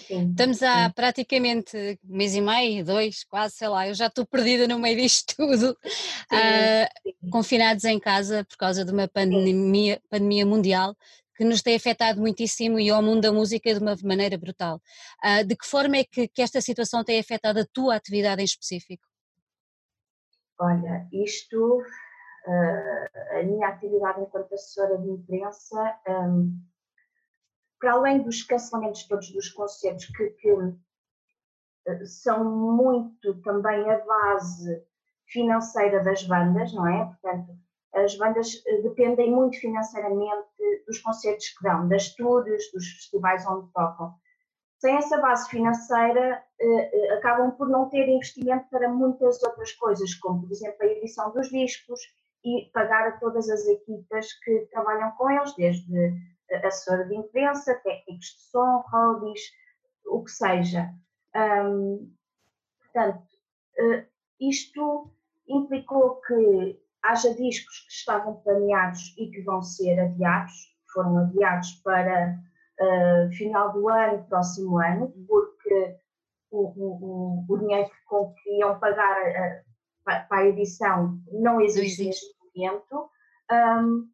Sim, 0.08 0.30
Estamos 0.30 0.62
há 0.62 0.86
sim. 0.86 0.92
praticamente 0.92 2.00
mês 2.04 2.36
e 2.36 2.42
meio, 2.42 2.86
dois, 2.86 3.24
quase, 3.24 3.56
sei 3.56 3.68
lá, 3.68 3.88
eu 3.88 3.96
já 3.96 4.06
estou 4.06 4.24
perdida 4.24 4.68
no 4.68 4.78
meio 4.78 4.96
disto 4.96 5.36
tudo, 5.36 5.76
sim, 5.84 6.36
uh, 6.36 7.32
confinados 7.32 7.84
em 7.84 8.00
casa 8.00 8.46
por 8.46 8.56
causa 8.56 8.86
de 8.86 8.92
uma 8.92 9.08
pandemia, 9.08 10.00
pandemia 10.10 10.46
mundial 10.46 10.96
que 11.44 11.50
nos 11.50 11.62
tem 11.62 11.76
afetado 11.76 12.22
muitíssimo 12.22 12.80
e 12.80 12.90
ao 12.90 13.04
mundo 13.04 13.22
da 13.22 13.32
música 13.32 13.74
de 13.74 13.80
uma 13.82 13.96
maneira 14.02 14.38
brutal. 14.38 14.80
Uh, 15.22 15.46
de 15.46 15.58
que 15.58 15.68
forma 15.68 15.98
é 15.98 16.06
que, 16.06 16.26
que 16.30 16.42
esta 16.42 16.62
situação 16.62 17.04
tem 17.04 17.20
afetado 17.20 17.60
a 17.60 17.66
tua 17.66 17.96
atividade 17.96 18.42
em 18.42 18.46
específico? 18.46 19.04
Olha, 20.58 21.06
isto, 21.12 21.82
uh, 21.82 23.40
a 23.40 23.44
minha 23.44 23.68
atividade 23.68 24.22
enquanto 24.22 24.54
assessora 24.54 24.98
de 24.98 25.10
imprensa, 25.10 26.00
um, 26.08 26.58
para 27.78 27.92
além 27.92 28.24
dos 28.24 28.42
cancelamentos 28.44 29.06
todos 29.06 29.30
dos 29.34 29.50
concertos, 29.50 30.06
que, 30.06 30.30
que 30.30 30.50
uh, 30.54 30.80
são 32.06 32.46
muito 32.46 33.42
também 33.42 33.92
a 33.92 34.00
base 34.00 34.82
financeira 35.28 36.02
das 36.02 36.24
bandas, 36.24 36.72
não 36.72 36.88
é? 36.88 37.06
Portanto, 37.06 37.52
as 37.94 38.16
bandas 38.16 38.64
dependem 38.82 39.30
muito 39.30 39.60
financeiramente 39.60 40.48
dos 40.94 41.02
concertos 41.02 41.50
que 41.50 41.64
dão, 41.64 41.88
das 41.88 42.14
tours, 42.16 42.72
dos 42.72 42.88
festivais 42.88 43.46
onde 43.48 43.72
tocam. 43.74 44.14
Sem 44.80 44.96
essa 44.96 45.18
base 45.18 45.50
financeira, 45.50 46.44
eh, 46.60 46.66
eh, 46.94 47.14
acabam 47.14 47.52
por 47.52 47.70
não 47.70 47.90
ter 47.90 48.08
investimento 48.08 48.70
para 48.70 48.90
muitas 48.90 49.42
outras 49.42 49.72
coisas, 49.74 50.14
como, 50.16 50.42
por 50.42 50.52
exemplo, 50.52 50.78
a 50.82 50.86
edição 50.86 51.32
dos 51.32 51.50
discos 51.50 52.00
e 52.44 52.70
pagar 52.74 53.08
a 53.08 53.18
todas 53.18 53.50
as 53.50 53.66
equipas 53.66 54.34
que 54.44 54.68
trabalham 54.72 55.12
com 55.12 55.30
eles, 55.30 55.56
desde 55.56 56.14
assessora 56.66 57.06
de 57.06 57.16
imprensa, 57.16 57.74
técnicos 57.76 58.26
de 58.26 58.42
som, 58.52 58.84
roadies, 58.92 59.42
o 60.06 60.24
que 60.24 60.32
seja. 60.32 60.94
portanto, 62.82 63.24
isto 64.40 65.10
implicou 65.48 66.20
que 66.22 66.78
haja 67.02 67.34
discos 67.34 67.80
que 67.80 67.94
estavam 67.94 68.36
planeados 68.42 69.16
e 69.18 69.30
que 69.32 69.42
vão 69.42 69.62
ser 69.62 69.98
adiados, 70.00 70.73
foram 70.94 71.18
adiados 71.18 71.72
para 71.84 72.40
uh, 72.80 73.32
final 73.36 73.74
do 73.74 73.90
ano, 73.90 74.24
próximo 74.26 74.78
ano, 74.78 75.12
porque 75.28 75.98
o, 76.52 76.68
o, 76.76 77.46
o 77.50 77.58
dinheiro 77.58 77.90
com 78.08 78.34
que 78.34 78.60
iam 78.60 78.80
pagar 78.80 79.18
a, 79.18 79.64
para 80.04 80.28
a 80.32 80.46
edição 80.46 81.20
não 81.32 81.60
existe, 81.60 82.06
neste 82.06 82.26
momento. 82.56 83.10
Um, 83.52 84.10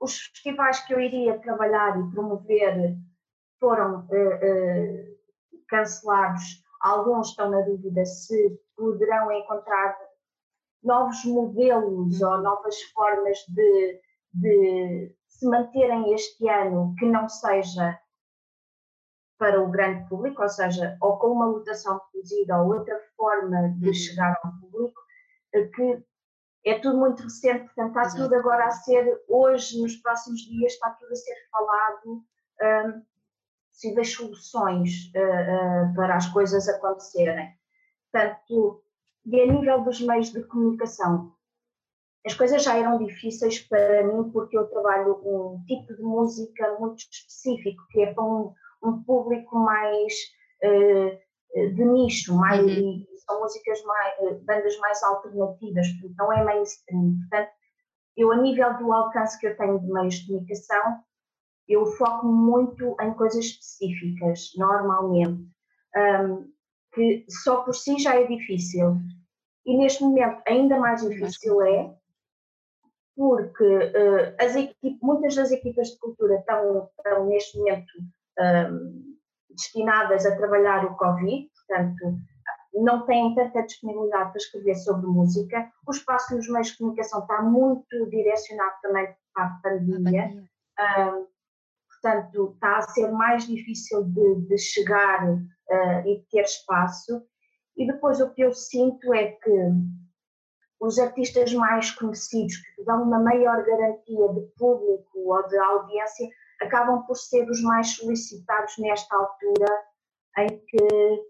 os 0.00 0.18
festivais 0.18 0.80
que 0.80 0.94
eu 0.94 1.00
iria 1.00 1.38
trabalhar 1.38 1.98
e 1.98 2.10
promover 2.10 2.96
foram 3.60 4.00
uh, 4.00 4.04
uh, 4.04 5.16
cancelados. 5.68 6.62
Alguns 6.80 7.30
estão 7.30 7.50
na 7.50 7.60
dúvida 7.60 8.04
se 8.04 8.60
poderão 8.76 9.30
encontrar 9.30 9.96
novos 10.82 11.24
modelos 11.24 12.20
ou 12.20 12.38
novas 12.38 12.82
formas 12.92 13.38
de, 13.48 14.00
de 14.34 15.14
se 15.42 15.48
manterem 15.48 16.14
este 16.14 16.48
ano 16.48 16.94
que 16.96 17.04
não 17.04 17.28
seja 17.28 17.98
para 19.36 19.60
o 19.60 19.68
grande 19.68 20.08
público, 20.08 20.40
ou 20.40 20.48
seja, 20.48 20.96
ou 21.00 21.18
com 21.18 21.32
uma 21.32 21.46
lotação 21.46 22.00
reduzida 22.14 22.62
ou 22.62 22.72
outra 22.72 22.96
forma 23.16 23.70
de 23.70 23.88
uhum. 23.88 23.94
chegar 23.94 24.38
ao 24.44 24.52
público, 24.52 25.00
eh, 25.52 25.66
que 25.66 26.04
é 26.64 26.78
tudo 26.78 26.96
muito 26.96 27.24
recente, 27.24 27.64
portanto 27.64 27.88
está 27.88 28.02
Exato. 28.02 28.22
tudo 28.22 28.34
agora 28.36 28.66
a 28.66 28.70
ser, 28.70 29.20
hoje, 29.28 29.82
nos 29.82 29.96
próximos 29.96 30.42
dias, 30.42 30.74
está 30.74 30.90
tudo 30.90 31.10
a 31.10 31.16
ser 31.16 31.34
falado, 31.50 32.24
um, 32.62 33.02
possíveis 33.72 34.12
soluções 34.12 35.10
uh, 35.16 35.90
uh, 35.90 35.94
para 35.96 36.14
as 36.14 36.28
coisas 36.28 36.68
acontecerem. 36.68 37.52
Portanto, 38.12 38.84
e 39.26 39.40
a 39.40 39.46
nível 39.46 39.82
dos 39.82 40.00
meios 40.00 40.30
de 40.30 40.44
comunicação, 40.44 41.34
as 42.24 42.34
coisas 42.34 42.62
já 42.62 42.76
eram 42.76 42.98
difíceis 42.98 43.60
para 43.60 44.04
mim 44.04 44.30
porque 44.30 44.56
eu 44.56 44.66
trabalho 44.68 45.20
um 45.24 45.64
tipo 45.66 45.94
de 45.94 46.02
música 46.02 46.76
muito 46.78 46.98
específico, 46.98 47.82
que 47.90 48.02
é 48.02 48.12
para 48.14 48.24
um, 48.24 48.52
um 48.82 49.02
público 49.02 49.58
mais 49.58 50.12
uh, 50.64 51.74
de 51.74 51.84
nicho, 51.84 52.34
mais, 52.34 52.60
uhum. 52.60 53.04
são 53.26 53.40
músicas 53.40 53.82
mais, 53.84 54.14
eh, 54.20 54.34
bandas 54.44 54.78
mais 54.78 55.02
alternativas, 55.02 55.86
não 56.16 56.32
é 56.32 56.42
mainstream. 56.44 57.18
Portanto, 57.18 57.50
eu 58.16 58.32
a 58.32 58.36
nível 58.36 58.78
do 58.78 58.92
alcance 58.92 59.38
que 59.38 59.48
eu 59.48 59.56
tenho 59.56 59.78
de 59.78 59.92
meios 59.92 60.14
de 60.14 60.26
comunicação, 60.28 61.00
eu 61.68 61.84
foco 61.84 62.26
muito 62.26 62.96
em 63.00 63.12
coisas 63.14 63.44
específicas, 63.44 64.52
normalmente. 64.56 65.46
Um, 65.94 66.50
que 66.92 67.24
só 67.28 67.62
por 67.62 67.74
si 67.74 67.98
já 67.98 68.14
é 68.14 68.26
difícil. 68.26 68.96
E 69.64 69.76
neste 69.76 70.02
momento 70.02 70.42
ainda 70.46 70.78
mais 70.78 71.02
difícil 71.02 71.62
é 71.62 71.94
porque 73.16 73.64
uh, 73.64 74.34
as 74.38 74.54
muitas 75.02 75.34
das 75.34 75.50
equipas 75.50 75.88
de 75.88 75.98
cultura 75.98 76.36
estão, 76.36 76.88
estão 76.98 77.26
neste 77.26 77.58
momento 77.58 77.92
um, 78.38 79.16
destinadas 79.50 80.24
a 80.24 80.36
trabalhar 80.36 80.84
o 80.84 80.96
Covid, 80.96 81.50
portanto 81.54 82.18
não 82.74 83.04
têm 83.04 83.34
tanta 83.34 83.62
disponibilidade 83.62 84.30
para 84.30 84.38
escrever 84.38 84.74
sobre 84.76 85.06
música. 85.06 85.70
O 85.86 85.90
espaço 85.90 86.34
nos 86.34 86.48
meios 86.48 86.68
de 86.68 86.78
comunicação 86.78 87.20
está 87.20 87.42
muito 87.42 88.06
direcionado 88.08 88.74
também 88.80 89.14
para 89.34 89.44
a 89.44 89.60
pandemia. 89.62 90.30
Um, 90.80 91.26
portanto, 91.90 92.52
está 92.54 92.78
a 92.78 92.82
ser 92.82 93.10
mais 93.12 93.46
difícil 93.46 94.04
de, 94.04 94.46
de 94.46 94.58
chegar 94.58 95.28
uh, 95.32 96.06
e 96.06 96.18
de 96.18 96.26
ter 96.30 96.44
espaço. 96.44 97.22
E 97.76 97.86
depois 97.86 98.20
o 98.20 98.30
que 98.30 98.42
eu 98.42 98.52
sinto 98.52 99.12
é 99.12 99.32
que 99.32 99.50
os 100.82 100.98
artistas 100.98 101.54
mais 101.54 101.92
conhecidos, 101.92 102.56
que 102.56 102.82
dão 102.82 103.04
uma 103.04 103.20
maior 103.20 103.64
garantia 103.64 104.28
de 104.34 104.40
público 104.58 105.06
ou 105.14 105.46
de 105.46 105.56
audiência, 105.56 106.28
acabam 106.60 107.06
por 107.06 107.14
ser 107.14 107.48
os 107.48 107.62
mais 107.62 107.94
solicitados 107.94 108.76
nesta 108.78 109.14
altura 109.14 109.84
em 110.38 110.48
que, 110.48 111.24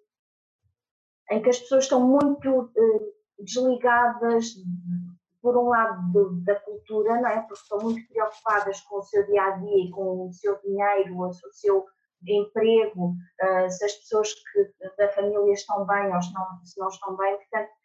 em 1.32 1.42
que 1.42 1.50
as 1.50 1.58
pessoas 1.58 1.84
estão 1.84 2.00
muito 2.00 2.62
uh, 2.62 3.14
desligadas, 3.40 4.54
por 5.42 5.54
um 5.58 5.68
lado, 5.68 6.30
da 6.44 6.54
cultura, 6.60 7.20
não 7.20 7.28
é? 7.28 7.40
porque 7.42 7.62
estão 7.62 7.78
muito 7.80 8.08
preocupadas 8.08 8.80
com 8.82 9.00
o 9.00 9.02
seu 9.02 9.26
dia 9.26 9.42
a 9.42 9.50
dia, 9.50 9.90
com 9.90 10.28
o 10.28 10.32
seu 10.32 10.58
dinheiro, 10.62 11.18
o 11.18 11.32
seu 11.52 11.84
emprego, 12.26 13.10
uh, 13.10 13.70
se 13.70 13.84
as 13.84 13.92
pessoas 13.96 14.32
que, 14.32 14.72
da 14.96 15.10
família 15.10 15.52
estão 15.52 15.84
bem 15.84 16.14
ou 16.14 16.22
se 16.22 16.78
não 16.78 16.88
estão 16.88 17.16
bem. 17.16 17.36
Portanto, 17.36 17.81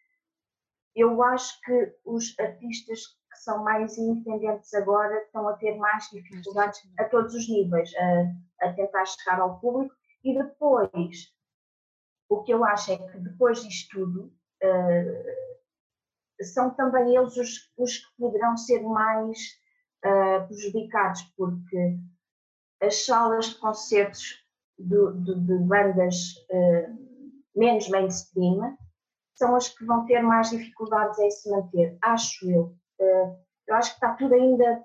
eu 0.97 1.21
acho 1.21 1.61
que 1.61 1.93
os 2.03 2.33
artistas 2.39 3.05
que 3.31 3.37
são 3.37 3.63
mais 3.63 3.95
independentes 3.99 4.73
agora 4.73 5.15
estão 5.21 5.47
a 5.47 5.53
ter 5.53 5.77
mais 5.77 6.09
dificuldades 6.09 6.81
a 6.97 7.05
todos 7.05 7.35
os 7.35 7.47
níveis, 7.47 7.91
a, 7.95 8.67
a 8.67 8.73
tentar 8.73 9.05
chegar 9.05 9.39
ao 9.39 9.59
público. 9.59 9.95
E 10.23 10.33
depois, 10.33 11.31
o 12.27 12.41
que 12.41 12.51
eu 12.51 12.65
acho 12.65 12.93
é 12.93 12.97
que 12.97 13.19
depois 13.19 13.63
disto 13.63 13.91
tudo, 13.91 14.33
uh, 14.63 16.43
são 16.43 16.71
também 16.71 17.15
eles 17.15 17.37
os, 17.37 17.71
os 17.77 17.97
que 17.99 18.17
poderão 18.17 18.57
ser 18.57 18.81
mais 18.81 19.37
uh, 20.03 20.47
prejudicados, 20.47 21.21
porque 21.37 21.99
as 22.81 23.05
salas 23.05 23.45
de 23.45 23.55
concertos 23.59 24.43
de, 24.79 25.13
de, 25.23 25.45
de 25.45 25.57
bandas 25.59 26.33
uh, 26.49 27.07
menos 27.55 27.87
mainstream 27.87 28.75
são 29.37 29.55
as 29.55 29.69
que 29.69 29.85
vão 29.85 30.05
ter 30.05 30.21
mais 30.21 30.49
dificuldades 30.49 31.17
em 31.19 31.29
se 31.29 31.49
manter, 31.49 31.97
acho 32.01 32.49
eu. 32.49 32.75
Uh, 32.99 33.37
eu 33.67 33.75
acho 33.75 33.91
que 33.91 33.95
está 33.97 34.13
tudo 34.13 34.33
ainda 34.33 34.83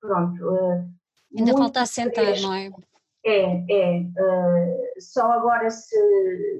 pronto. 0.00 0.44
Uh, 0.44 0.90
ainda 1.36 1.52
falta 1.52 1.82
assentar, 1.82 2.40
não 2.40 2.52
é? 2.52 2.70
É, 3.24 3.64
é. 3.70 4.04
só 4.98 5.30
agora 5.30 5.70
se 5.70 5.96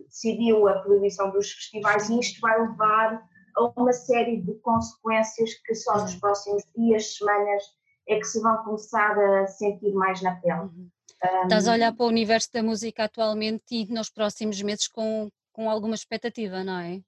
decidiu 0.06 0.68
a 0.68 0.78
proibição 0.78 1.32
dos 1.32 1.50
festivais 1.50 2.08
e 2.08 2.20
isto 2.20 2.40
vai 2.40 2.60
levar 2.60 3.20
a 3.56 3.80
uma 3.80 3.92
série 3.92 4.40
de 4.40 4.54
consequências 4.60 5.54
que 5.66 5.74
só 5.74 6.00
nos 6.00 6.14
próximos 6.14 6.62
dias, 6.76 7.16
semanas, 7.16 7.64
é 8.08 8.16
que 8.16 8.24
se 8.24 8.40
vão 8.40 8.56
começar 8.64 9.18
a 9.18 9.46
sentir 9.48 9.92
mais 9.92 10.22
na 10.22 10.36
pele. 10.36 10.60
Uhum. 10.60 10.88
Um, 11.24 11.42
Estás 11.44 11.68
a 11.68 11.72
olhar 11.72 11.92
para 11.92 12.04
o 12.04 12.08
universo 12.08 12.52
da 12.52 12.62
música 12.62 13.04
atualmente 13.04 13.62
e 13.70 13.86
nos 13.86 14.10
próximos 14.10 14.60
meses 14.62 14.88
com, 14.88 15.28
com 15.52 15.70
alguma 15.70 15.94
expectativa, 15.94 16.64
não 16.64 16.78
é? 16.78 17.00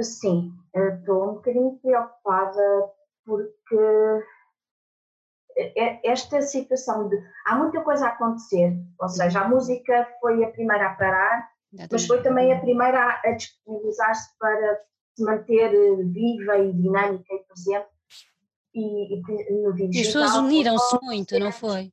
Sim, 0.00 0.52
estou 0.74 1.30
um 1.30 1.34
bocadinho 1.34 1.78
preocupada 1.80 2.90
porque 3.24 4.24
esta 6.02 6.42
situação 6.42 7.08
de 7.08 7.16
há 7.46 7.56
muita 7.56 7.80
coisa 7.82 8.06
a 8.06 8.08
acontecer, 8.08 8.76
ou 9.00 9.08
seja, 9.08 9.40
a 9.40 9.48
música 9.48 10.08
foi 10.20 10.42
a 10.44 10.50
primeira 10.50 10.88
a 10.88 10.94
parar, 10.94 11.48
mas 11.90 12.06
foi 12.06 12.22
também 12.22 12.52
a 12.52 12.60
primeira 12.60 12.98
a, 12.98 13.28
a 13.28 13.32
disponibilizar-se 13.32 14.36
para 14.38 14.80
se 15.16 15.24
manter 15.24 15.70
viva 16.06 16.58
e 16.58 16.72
dinâmica 16.72 17.34
e 17.34 17.44
presente 17.44 17.88
e, 18.74 19.16
e 19.16 19.62
no 19.62 19.72
digital. 19.72 19.92
E 19.92 20.00
as 20.00 20.06
pessoas 20.06 20.34
uniram-se 20.34 20.98
muito, 21.02 21.38
não 21.38 21.52
foi? 21.52 21.92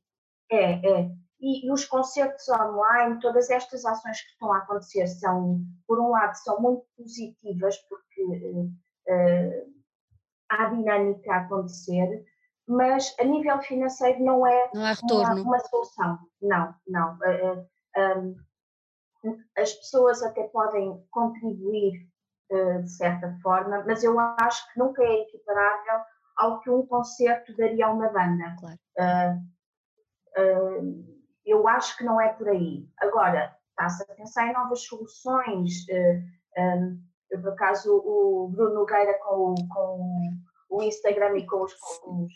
É, 0.50 0.72
é. 0.86 1.10
E, 1.42 1.66
e, 1.66 1.72
os 1.72 1.84
concertos 1.84 2.48
online, 2.48 3.18
todas 3.20 3.50
estas 3.50 3.84
ações 3.84 4.20
que 4.22 4.30
estão 4.30 4.52
a 4.52 4.58
acontecer 4.58 5.08
são, 5.08 5.60
por 5.88 5.98
um 5.98 6.10
lado, 6.10 6.36
são 6.36 6.60
muito 6.60 6.86
positivas 6.96 7.76
porque 7.88 8.22
uh, 9.08 9.72
há 10.48 10.66
dinâmica 10.66 11.32
a 11.32 11.38
acontecer, 11.38 12.24
mas 12.66 13.12
a 13.18 13.24
nível 13.24 13.60
financeiro 13.60 14.24
não 14.24 14.46
é 14.46 14.70
não. 14.72 14.84
Uma, 15.10 15.34
uma 15.34 15.58
solução. 15.58 16.18
Não, 16.40 16.74
não. 16.86 17.18
Uh, 17.18 17.66
um, 19.24 19.38
as 19.58 19.72
pessoas 19.72 20.22
até 20.22 20.44
podem 20.44 21.04
contribuir 21.10 22.08
uh, 22.52 22.82
de 22.84 22.90
certa 22.90 23.36
forma, 23.42 23.82
mas 23.84 24.04
eu 24.04 24.16
acho 24.18 24.72
que 24.72 24.78
nunca 24.78 25.02
é 25.02 25.22
equiparável 25.22 26.04
ao 26.36 26.60
que 26.60 26.70
um 26.70 26.86
concerto 26.86 27.54
daria 27.56 27.86
a 27.86 27.92
uma 27.92 28.08
banda. 28.10 28.56
Claro. 28.60 28.78
Eu 31.44 31.66
acho 31.68 31.96
que 31.96 32.04
não 32.04 32.20
é 32.20 32.32
por 32.32 32.48
aí. 32.48 32.88
Agora, 32.98 33.56
está-se 33.70 34.02
a 34.02 34.14
pensar 34.14 34.48
em 34.48 34.52
novas 34.52 34.82
soluções. 34.84 35.86
Um, 36.56 37.00
eu, 37.30 37.40
por 37.40 37.52
acaso, 37.52 37.96
o 37.96 38.48
Bruno 38.48 38.74
Nogueira 38.74 39.18
com, 39.20 39.54
com 39.72 40.38
o 40.70 40.82
Instagram 40.82 41.38
e 41.38 41.46
com 41.46 41.62
os, 41.62 41.74
com 41.74 42.24
os, 42.24 42.32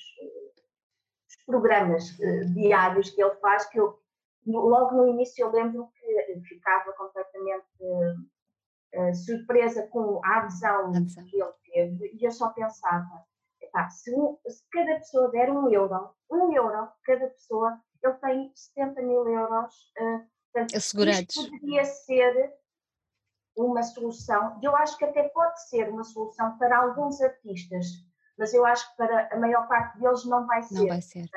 os 1.29 1.45
programas 1.45 2.11
uh, 2.19 2.55
diários 2.55 3.11
que 3.11 3.23
ele 3.23 3.35
faz, 3.37 3.67
que 3.67 3.79
eu, 3.79 3.99
logo 4.47 4.97
no 4.97 5.09
início 5.09 5.45
eu 5.45 5.53
lembro 5.53 5.89
que 5.95 6.41
ficava 6.49 6.93
completamente 6.93 7.67
uh, 7.81 9.15
surpresa 9.15 9.87
com 9.89 10.21
a 10.25 10.39
adesão 10.39 10.93
que 10.93 11.37
ele 11.37 11.53
teve 11.73 12.17
e 12.19 12.25
eu 12.25 12.31
só 12.31 12.51
pensava, 12.51 13.25
se, 13.91 14.11
se, 14.49 14.65
cada 14.71 14.95
pessoa 14.95 15.31
der 15.31 15.51
um 15.51 15.71
euro, 15.71 16.11
um 16.31 16.53
euro 16.53 16.89
cada 17.05 17.27
pessoa, 17.29 17.79
ele 18.03 18.15
tem 18.15 18.53
70 18.55 19.03
mil 19.03 19.27
euros 19.29 19.75
uh, 19.99 20.27
portanto, 20.53 20.77
assegurados. 20.77 21.37
Isto 21.37 21.51
poderia 21.51 21.85
ser 21.85 22.55
uma 23.57 23.83
solução, 23.83 24.59
eu 24.63 24.77
acho 24.77 24.99
que 24.99 25.05
até 25.05 25.29
pode 25.29 25.69
ser 25.69 25.89
uma 25.89 26.05
solução 26.05 26.59
para 26.59 26.79
alguns 26.79 27.21
artistas, 27.21 27.87
mas 28.39 28.53
eu 28.53 28.67
acho 28.67 28.89
que 28.91 28.97
para 28.97 29.35
a 29.35 29.39
maior 29.39 29.67
parte 29.67 29.99
deles 29.99 30.25
não 30.27 30.47
vai 30.47 30.63
ser. 30.63 30.75
Não 30.75 30.87
vai 30.87 31.01
ser. 31.01 31.29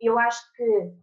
Eu 0.00 0.18
acho 0.18 0.52
que 0.54 0.94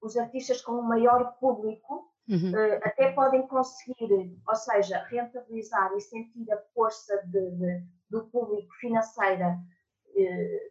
os 0.00 0.16
artistas 0.16 0.60
com 0.60 0.72
um 0.72 0.82
maior 0.82 1.38
público 1.38 2.12
uhum. 2.28 2.50
uh, 2.50 2.80
até 2.82 3.12
podem 3.12 3.46
conseguir, 3.46 4.36
ou 4.46 4.56
seja, 4.56 4.98
rentabilizar 5.04 5.92
e 5.94 6.00
sentir 6.00 6.52
a 6.52 6.58
força 6.74 7.16
de, 7.26 7.50
de, 7.52 7.86
do 8.10 8.26
público 8.26 8.74
financeira 8.74 9.56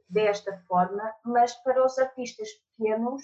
desta 0.09 0.57
forma, 0.67 1.13
mas 1.23 1.53
para 1.63 1.85
os 1.85 1.97
artistas 1.97 2.49
pequenos, 2.77 3.23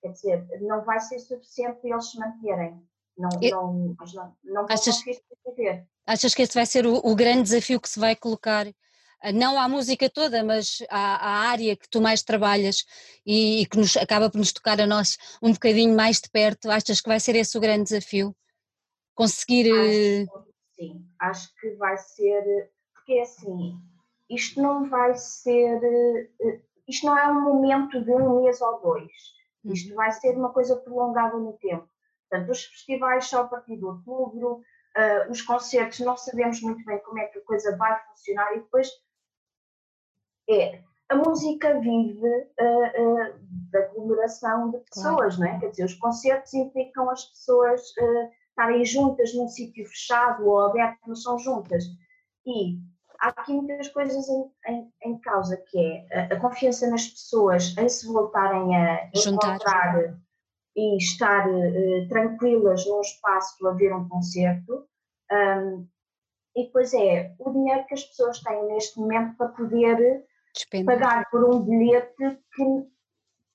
quer 0.00 0.12
dizer, 0.12 0.46
não 0.62 0.84
vai 0.84 1.00
ser 1.00 1.18
suficiente 1.18 1.80
para 1.80 1.90
eles 1.90 2.10
se 2.10 2.18
manterem. 2.18 2.82
Não, 3.16 3.28
eu, 3.42 3.50
não, 3.50 3.96
não, 4.14 4.36
não 4.42 4.66
achas, 4.70 5.02
achas 6.06 6.34
que 6.34 6.42
esse 6.42 6.54
vai 6.54 6.64
ser 6.64 6.86
o, 6.86 6.96
o 7.04 7.14
grande 7.14 7.42
desafio 7.42 7.80
que 7.80 7.88
se 7.88 8.00
vai 8.00 8.16
colocar 8.16 8.66
não 9.34 9.60
à 9.60 9.68
música 9.68 10.08
toda, 10.08 10.42
mas 10.42 10.78
à, 10.88 11.16
à 11.16 11.50
área 11.50 11.76
que 11.76 11.88
tu 11.88 12.00
mais 12.00 12.22
trabalhas 12.22 12.84
e, 13.26 13.60
e, 13.60 13.66
que 13.66 13.76
nos 13.76 13.96
acaba 13.96 14.30
por 14.30 14.38
nos 14.38 14.52
tocar 14.52 14.80
a 14.80 14.86
nós 14.86 15.18
um 15.42 15.52
bocadinho 15.52 15.94
mais 15.94 16.20
de 16.20 16.30
perto, 16.30 16.70
achas 16.70 17.00
que 17.00 17.08
vai 17.08 17.20
ser 17.20 17.36
esse 17.36 17.56
o 17.58 17.60
grande 17.60 17.84
desafio? 17.84 18.34
Conseguir. 19.14 19.70
Acho, 19.70 19.90
eh, 19.90 20.26
sim, 20.74 21.06
acho 21.20 21.54
que 21.56 21.70
vai 21.72 21.98
ser, 21.98 22.70
porque 22.94 23.12
é 23.12 23.22
assim, 23.22 23.78
isto 24.30 24.62
não 24.62 24.88
vai 24.88 25.14
ser, 25.16 25.82
eh, 25.82 26.60
isto 26.88 27.04
não 27.04 27.18
é 27.18 27.26
um 27.26 27.40
momento 27.40 28.02
de 28.02 28.12
um 28.12 28.42
mês 28.42 28.60
ou 28.60 28.80
dois, 28.80 29.12
uhum. 29.64 29.72
isto 29.72 29.94
vai 29.94 30.12
ser 30.12 30.36
uma 30.36 30.52
coisa 30.52 30.76
prolongada 30.76 31.36
no 31.36 31.52
tempo. 31.54 31.88
Portanto, 32.28 32.52
os 32.52 32.64
festivais 32.64 33.26
só 33.26 33.42
a 33.42 33.48
partir 33.48 33.76
de 33.76 33.84
outubro, 33.84 34.62
uh, 34.96 35.30
os 35.30 35.42
concertos 35.42 35.98
não 35.98 36.16
sabemos 36.16 36.62
muito 36.62 36.84
bem 36.84 37.00
como 37.00 37.18
é 37.18 37.26
que 37.26 37.40
a 37.40 37.44
coisa 37.44 37.76
vai 37.76 38.00
funcionar 38.06 38.52
e 38.52 38.60
depois 38.60 38.88
é 40.48 40.80
a 41.08 41.16
música 41.16 41.80
vive 41.80 42.24
uh, 42.24 43.32
uh, 43.32 43.34
da 43.72 43.80
aglomeração 43.80 44.70
de 44.70 44.78
pessoas, 44.78 45.34
claro. 45.34 45.40
não 45.40 45.46
é? 45.46 45.58
Quer 45.58 45.70
dizer, 45.70 45.84
os 45.86 45.94
concertos 45.94 46.54
implicam 46.54 47.10
as 47.10 47.24
pessoas 47.24 47.82
estarem 48.48 48.84
juntas 48.84 49.34
num 49.34 49.48
sítio 49.48 49.84
fechado 49.86 50.46
ou 50.46 50.60
aberto, 50.60 51.00
mas 51.08 51.22
são 51.24 51.36
juntas. 51.36 51.84
E 52.46 52.78
há 53.20 53.28
aqui 53.28 53.52
muitas 53.52 53.88
coisas 53.88 54.28
em, 54.28 54.50
em, 54.66 54.92
em 55.04 55.18
causa, 55.20 55.56
que 55.56 55.78
é 55.78 56.30
a, 56.32 56.34
a, 56.34 56.40
confiança 56.40 56.88
nas 56.88 57.06
pessoas 57.06 57.76
em 57.76 57.88
se 57.88 58.06
voltarem 58.06 58.76
a 58.76 59.10
Juntar. 59.14 59.54
encontrar 59.54 60.18
e 60.76 60.96
estar 60.96 61.46
tranquilas 62.08 62.86
num 62.86 63.00
espaço 63.00 63.66
a 63.66 63.72
ver 63.72 63.94
um 63.94 64.08
concerto. 64.08 64.86
Um, 65.30 65.86
e 66.56 66.64
depois 66.64 66.92
é 66.94 67.34
o 67.38 67.50
dinheiro 67.50 67.86
que 67.86 67.94
as 67.94 68.04
pessoas 68.04 68.40
têm 68.40 68.66
neste 68.66 68.98
momento 68.98 69.36
para 69.36 69.48
poder 69.48 70.24
pagar 70.84 71.28
por 71.30 71.44
um 71.44 71.60
bilhete 71.60 72.40
que 72.54 72.88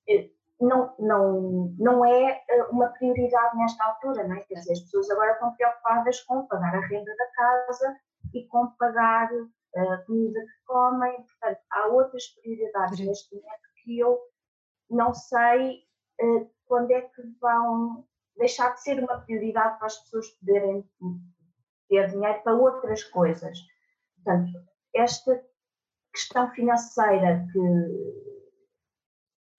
eh, 0.08 0.30
não, 0.62 0.94
não, 0.98 1.76
não 1.78 2.06
é 2.06 2.42
eh, 2.50 2.64
uma 2.72 2.88
prioridade 2.88 3.58
nesta 3.58 3.84
altura, 3.84 4.26
não 4.28 4.38
é? 4.38 4.40
Quer 4.42 4.56
dizer, 4.56 4.74
as 4.74 4.80
pessoas 4.80 5.10
agora 5.10 5.34
estão 5.34 5.54
preocupadas 5.56 6.22
com 6.22 6.48
pagar 6.48 6.76
a 6.76 6.88
renda 6.88 7.14
da 7.18 7.28
casa 7.36 7.98
e 8.34 8.48
com 8.48 8.68
pagar 8.78 9.30
a 9.76 9.98
comida 10.06 10.40
que 10.40 10.66
comem, 10.66 11.16
portanto, 11.18 11.60
há 11.72 11.88
outras 11.88 12.28
prioridades 12.28 13.00
neste 13.00 13.36
momento 13.36 13.62
que 13.84 14.00
eu 14.00 14.20
não 14.90 15.14
sei 15.14 15.84
quando 16.66 16.92
é 16.92 17.02
que 17.02 17.22
vão 17.42 18.06
deixar 18.38 18.74
de 18.74 18.82
ser 18.82 19.00
uma 19.00 19.22
prioridade 19.22 19.78
para 19.78 19.88
as 19.88 19.98
pessoas 20.04 20.28
poderem 20.40 20.90
ter 21.90 22.10
dinheiro 22.10 22.42
para 22.44 22.54
outras 22.54 23.04
coisas. 23.04 23.58
Portanto, 24.16 24.52
esta 24.94 25.44
questão 26.14 26.50
financeira 26.52 27.46
que, 27.52 27.60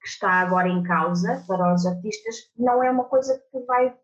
que, 0.01 0.09
está 0.09 0.31
agora 0.41 0.69
em 0.69 0.83
causa 0.83 1.45
para 1.47 1.75
os 1.75 1.87
artistas 1.87 2.51
não 2.57 2.83
é 2.83 2.91
uma 2.91 3.05
coisa 3.05 3.39
que 3.51 3.61
vai, 3.61 3.97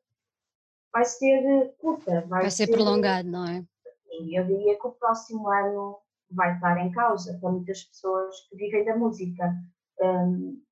vai 0.93 1.05
ser 1.05 1.75
curta. 1.79 2.21
Vai, 2.23 2.43
vai 2.43 2.51
ser, 2.51 2.67
ser 2.67 2.73
prolongado, 2.73 3.29
não 3.29 3.47
é? 3.47 3.65
Eu 4.13 4.45
diria 4.47 4.79
que 4.79 4.87
o 4.87 4.93
próximo 4.93 5.49
ano 5.49 5.99
vai 6.31 6.55
estar 6.55 6.79
em 6.79 6.91
causa 6.93 7.39
para 7.41 7.51
muitas 7.51 7.85
pessoas 7.85 8.35
que 8.49 8.57
vivem 8.57 8.85
da 8.85 8.97
música. 8.97 9.55
Um, 10.01 10.63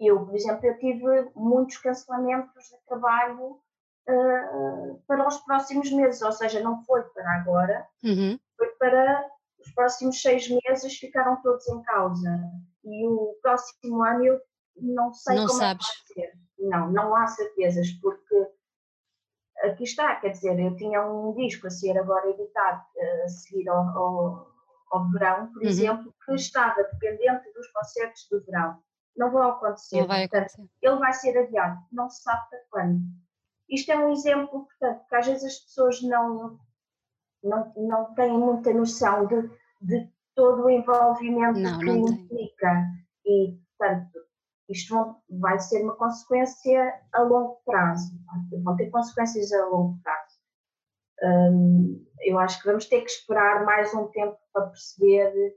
eu, 0.00 0.24
por 0.24 0.34
exemplo, 0.34 0.66
eu 0.66 0.78
tive 0.78 1.30
muitos 1.34 1.78
cancelamentos 1.78 2.64
de 2.64 2.76
trabalho 2.86 3.60
uh, 4.08 5.02
para 5.06 5.26
os 5.26 5.38
próximos 5.38 5.90
meses, 5.92 6.20
ou 6.22 6.32
seja, 6.32 6.60
não 6.60 6.82
foi 6.84 7.02
para 7.02 7.30
agora, 7.36 7.86
uhum. 8.02 8.38
foi 8.56 8.68
para 8.78 9.30
os 9.58 9.72
próximos 9.72 10.20
seis 10.20 10.48
meses 10.48 10.98
ficaram 10.98 11.40
todos 11.42 11.66
em 11.68 11.82
causa. 11.82 12.40
E 12.84 13.06
o 13.06 13.38
próximo 13.40 14.02
ano 14.02 14.24
eu 14.26 14.40
não 14.76 15.12
sei 15.12 15.36
não 15.36 15.46
como 15.46 15.58
sabes. 15.58 15.86
é 15.86 16.20
vai 16.20 16.26
ser. 16.28 16.38
Não, 16.58 16.90
não 16.90 17.14
há 17.14 17.26
certezas, 17.26 17.90
porque 18.00 18.34
aqui 19.62 19.84
está, 19.84 20.16
quer 20.16 20.30
dizer, 20.30 20.58
eu 20.58 20.74
tinha 20.76 21.02
um 21.06 21.34
disco 21.34 21.66
a 21.66 21.70
ser 21.70 21.96
agora 21.98 22.28
editado 22.30 22.82
a 23.24 23.28
seguir 23.28 23.68
ao, 23.68 23.88
ao, 23.96 24.46
ao 24.90 25.10
verão, 25.10 25.52
por 25.52 25.62
uhum. 25.62 25.68
exemplo, 25.68 26.14
que 26.24 26.34
estava 26.34 26.82
dependente 26.82 27.52
dos 27.52 27.70
concertos 27.70 28.26
do 28.30 28.44
verão. 28.44 28.78
Não 29.16 29.30
vão 29.30 29.50
acontecer. 29.50 30.00
Não 30.00 30.08
vai 30.08 30.24
acontecer. 30.24 30.56
Portanto, 30.56 30.72
ele 30.82 30.96
vai 30.96 31.12
ser 31.12 31.38
adiado, 31.38 31.78
não 31.92 32.10
se 32.10 32.22
sabe 32.22 32.42
para 32.50 32.58
quando. 32.70 33.00
Isto 33.68 33.92
é 33.92 33.96
um 33.96 34.12
exemplo, 34.12 34.66
portanto, 34.66 35.06
que 35.08 35.16
às 35.16 35.26
vezes 35.26 35.44
as 35.44 35.58
pessoas 35.60 36.02
não, 36.02 36.58
não, 37.42 37.72
não 37.76 38.14
têm 38.14 38.36
muita 38.36 38.72
noção 38.74 39.26
de, 39.26 39.50
de 39.80 40.10
todo 40.34 40.64
o 40.64 40.70
envolvimento 40.70 41.60
não, 41.60 41.78
que 41.78 41.84
não 41.86 42.08
implica. 42.08 42.68
Tem. 42.68 43.04
E, 43.26 43.58
portanto, 43.78 44.23
isto 44.68 45.16
vai 45.28 45.58
ser 45.58 45.82
uma 45.82 45.94
consequência 45.94 47.00
a 47.12 47.22
longo 47.22 47.60
prazo. 47.64 48.12
Vão 48.62 48.76
ter 48.76 48.90
consequências 48.90 49.52
a 49.52 49.66
longo 49.66 49.98
prazo. 50.02 50.34
Hum, 51.22 52.04
eu 52.20 52.38
acho 52.38 52.60
que 52.60 52.66
vamos 52.66 52.86
ter 52.86 53.02
que 53.02 53.10
esperar 53.10 53.64
mais 53.64 53.92
um 53.94 54.08
tempo 54.08 54.36
para 54.52 54.66
perceber. 54.66 55.56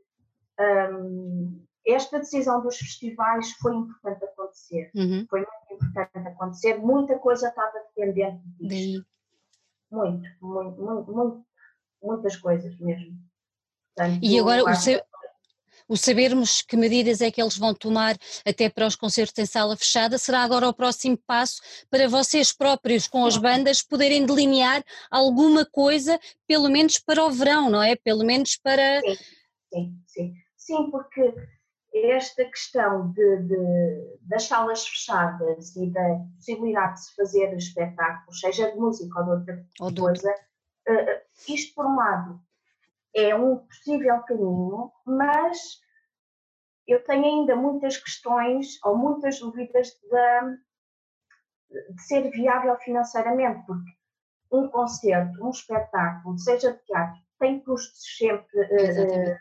Hum, 0.60 1.64
esta 1.86 2.20
decisão 2.20 2.62
dos 2.62 2.78
festivais 2.78 3.52
foi 3.54 3.74
importante 3.74 4.26
acontecer. 4.26 4.92
Uhum. 4.94 5.26
Foi 5.30 5.40
muito 5.40 5.86
importante 5.86 6.28
acontecer. 6.28 6.78
Muita 6.78 7.18
coisa 7.18 7.48
estava 7.48 7.80
dependente 7.96 8.42
disso. 8.60 9.06
Muito, 9.90 10.30
muito, 10.42 10.82
muito, 10.82 11.12
muito, 11.14 11.46
muitas 12.04 12.36
coisas 12.36 12.78
mesmo. 12.80 13.18
Portanto, 13.96 14.20
e 14.22 14.40
agora 14.40 14.64
o, 14.64 14.76
sa 14.76 15.04
o, 15.88 15.96
sabermos 15.96 16.62
que 16.62 16.76
medidas 16.76 17.22
é 17.22 17.32
que 17.32 17.42
eles 17.42 17.58
vão 17.58 17.74
tomar 17.74 18.18
até 18.46 18.70
para 18.70 18.88
os 18.88 18.96
concertos 18.96 19.38
em 19.38 19.46
sala 19.46 19.76
fechada 19.76 20.18
será 20.18 20.42
agora 20.44 20.68
o 20.68 20.74
próximo 20.74 21.18
passo 21.26 21.62
para 21.90 22.08
vocês 22.08 22.52
próprios 22.52 23.08
com 23.08 23.26
as 23.26 23.38
bandas 23.38 23.82
poderem 23.82 24.26
delinear 24.26 24.84
alguma 25.10 25.66
coisa, 25.66 26.20
pelo 26.48 26.70
menos 26.70 27.00
para 27.00 27.24
o 27.24 27.32
verão, 27.32 27.70
não 27.70 27.82
é? 27.82 27.96
Pelo 27.96 28.26
menos 28.26 28.58
para. 28.58 29.02
Sim, 29.02 29.18
sim, 29.74 30.02
sim. 30.06 30.34
sim 30.56 30.92
porque 30.92 31.34
esta 31.94 32.46
questão 32.46 33.12
de, 33.12 33.38
de, 33.44 34.18
das 34.22 34.44
salas 34.44 34.86
fechadas 34.88 35.76
e 35.76 35.90
da 35.90 36.20
possibilidade 36.36 36.94
de 36.96 37.06
se 37.06 37.16
fazer 37.16 37.56
espetáculos, 37.56 38.40
seja 38.40 38.72
de 38.72 38.78
música 38.78 39.20
ou 39.20 39.26
de 39.26 39.32
outra 39.32 39.66
ou 39.80 39.96
coisa, 39.96 40.32
uh, 40.32 41.52
isto 41.52 41.74
por 41.74 41.86
um 41.86 41.96
lado 41.96 42.40
é 43.18 43.36
um 43.36 43.58
possível 43.58 44.22
caminho, 44.24 44.92
mas 45.06 45.82
eu 46.88 47.04
tenho 47.04 47.26
ainda 47.26 47.56
muitas 47.56 47.98
questões 47.98 48.78
ou 48.86 48.96
muitas 48.96 49.40
dúvidas 49.40 49.88
de, 49.88 51.94
de 51.94 52.02
ser 52.04 52.30
viável 52.30 52.78
financeiramente, 52.78 53.66
porque 53.66 53.90
um 54.52 54.68
concerto, 54.70 55.44
um 55.44 55.50
espetáculo, 55.50 56.38
seja 56.38 56.74
de 56.74 56.86
teatro, 56.86 57.20
tem 57.40 57.60
custos 57.62 58.18
sempre. 58.18 58.62
Uh, 58.62 59.36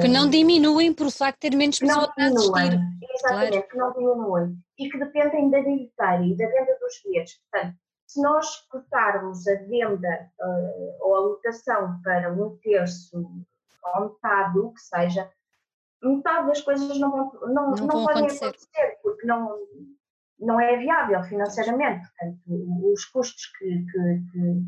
que 0.00 0.08
não 0.08 0.28
diminuem 0.28 0.92
por 0.92 1.06
o 1.06 1.10
facto 1.10 1.40
de 1.40 1.50
ter 1.50 1.56
menos 1.56 1.78
pessoas 1.78 2.10
a 2.18 2.26
assistir. 2.26 2.80
Exatamente, 3.14 3.22
claro. 3.22 3.68
que 3.68 3.76
não 3.76 3.92
diminuem. 3.92 4.58
E 4.78 4.90
que 4.90 4.98
dependem 4.98 5.50
da 5.50 5.62
bilheteira 5.62 6.24
e 6.24 6.36
da 6.36 6.46
venda 6.46 6.78
dos 6.80 7.02
bilhetes. 7.04 7.40
Portanto, 7.50 7.76
se 8.14 8.22
nós 8.22 8.60
cortarmos 8.68 9.46
a 9.48 9.56
venda 9.56 10.30
uh, 10.40 10.96
ou 11.00 11.16
a 11.16 11.20
lotação 11.20 12.00
para 12.00 12.32
um 12.32 12.56
terço 12.58 13.18
ou 13.82 14.04
metade, 14.04 14.58
o 14.60 14.72
que 14.72 14.80
seja, 14.80 15.28
metade 16.00 16.46
das 16.46 16.60
coisas 16.60 16.96
não, 16.98 17.10
vão, 17.10 17.32
não, 17.52 17.70
não, 17.70 17.86
não 17.86 17.88
podem 17.88 18.26
acontecer. 18.26 18.44
acontecer, 18.44 18.98
porque 19.02 19.26
não, 19.26 19.58
não 20.38 20.60
é 20.60 20.76
viável 20.76 21.24
financeiramente. 21.24 22.06
Portanto, 22.08 22.92
os 22.92 23.04
custos 23.06 23.46
que, 23.58 23.84
que, 23.84 24.22
que, 24.30 24.62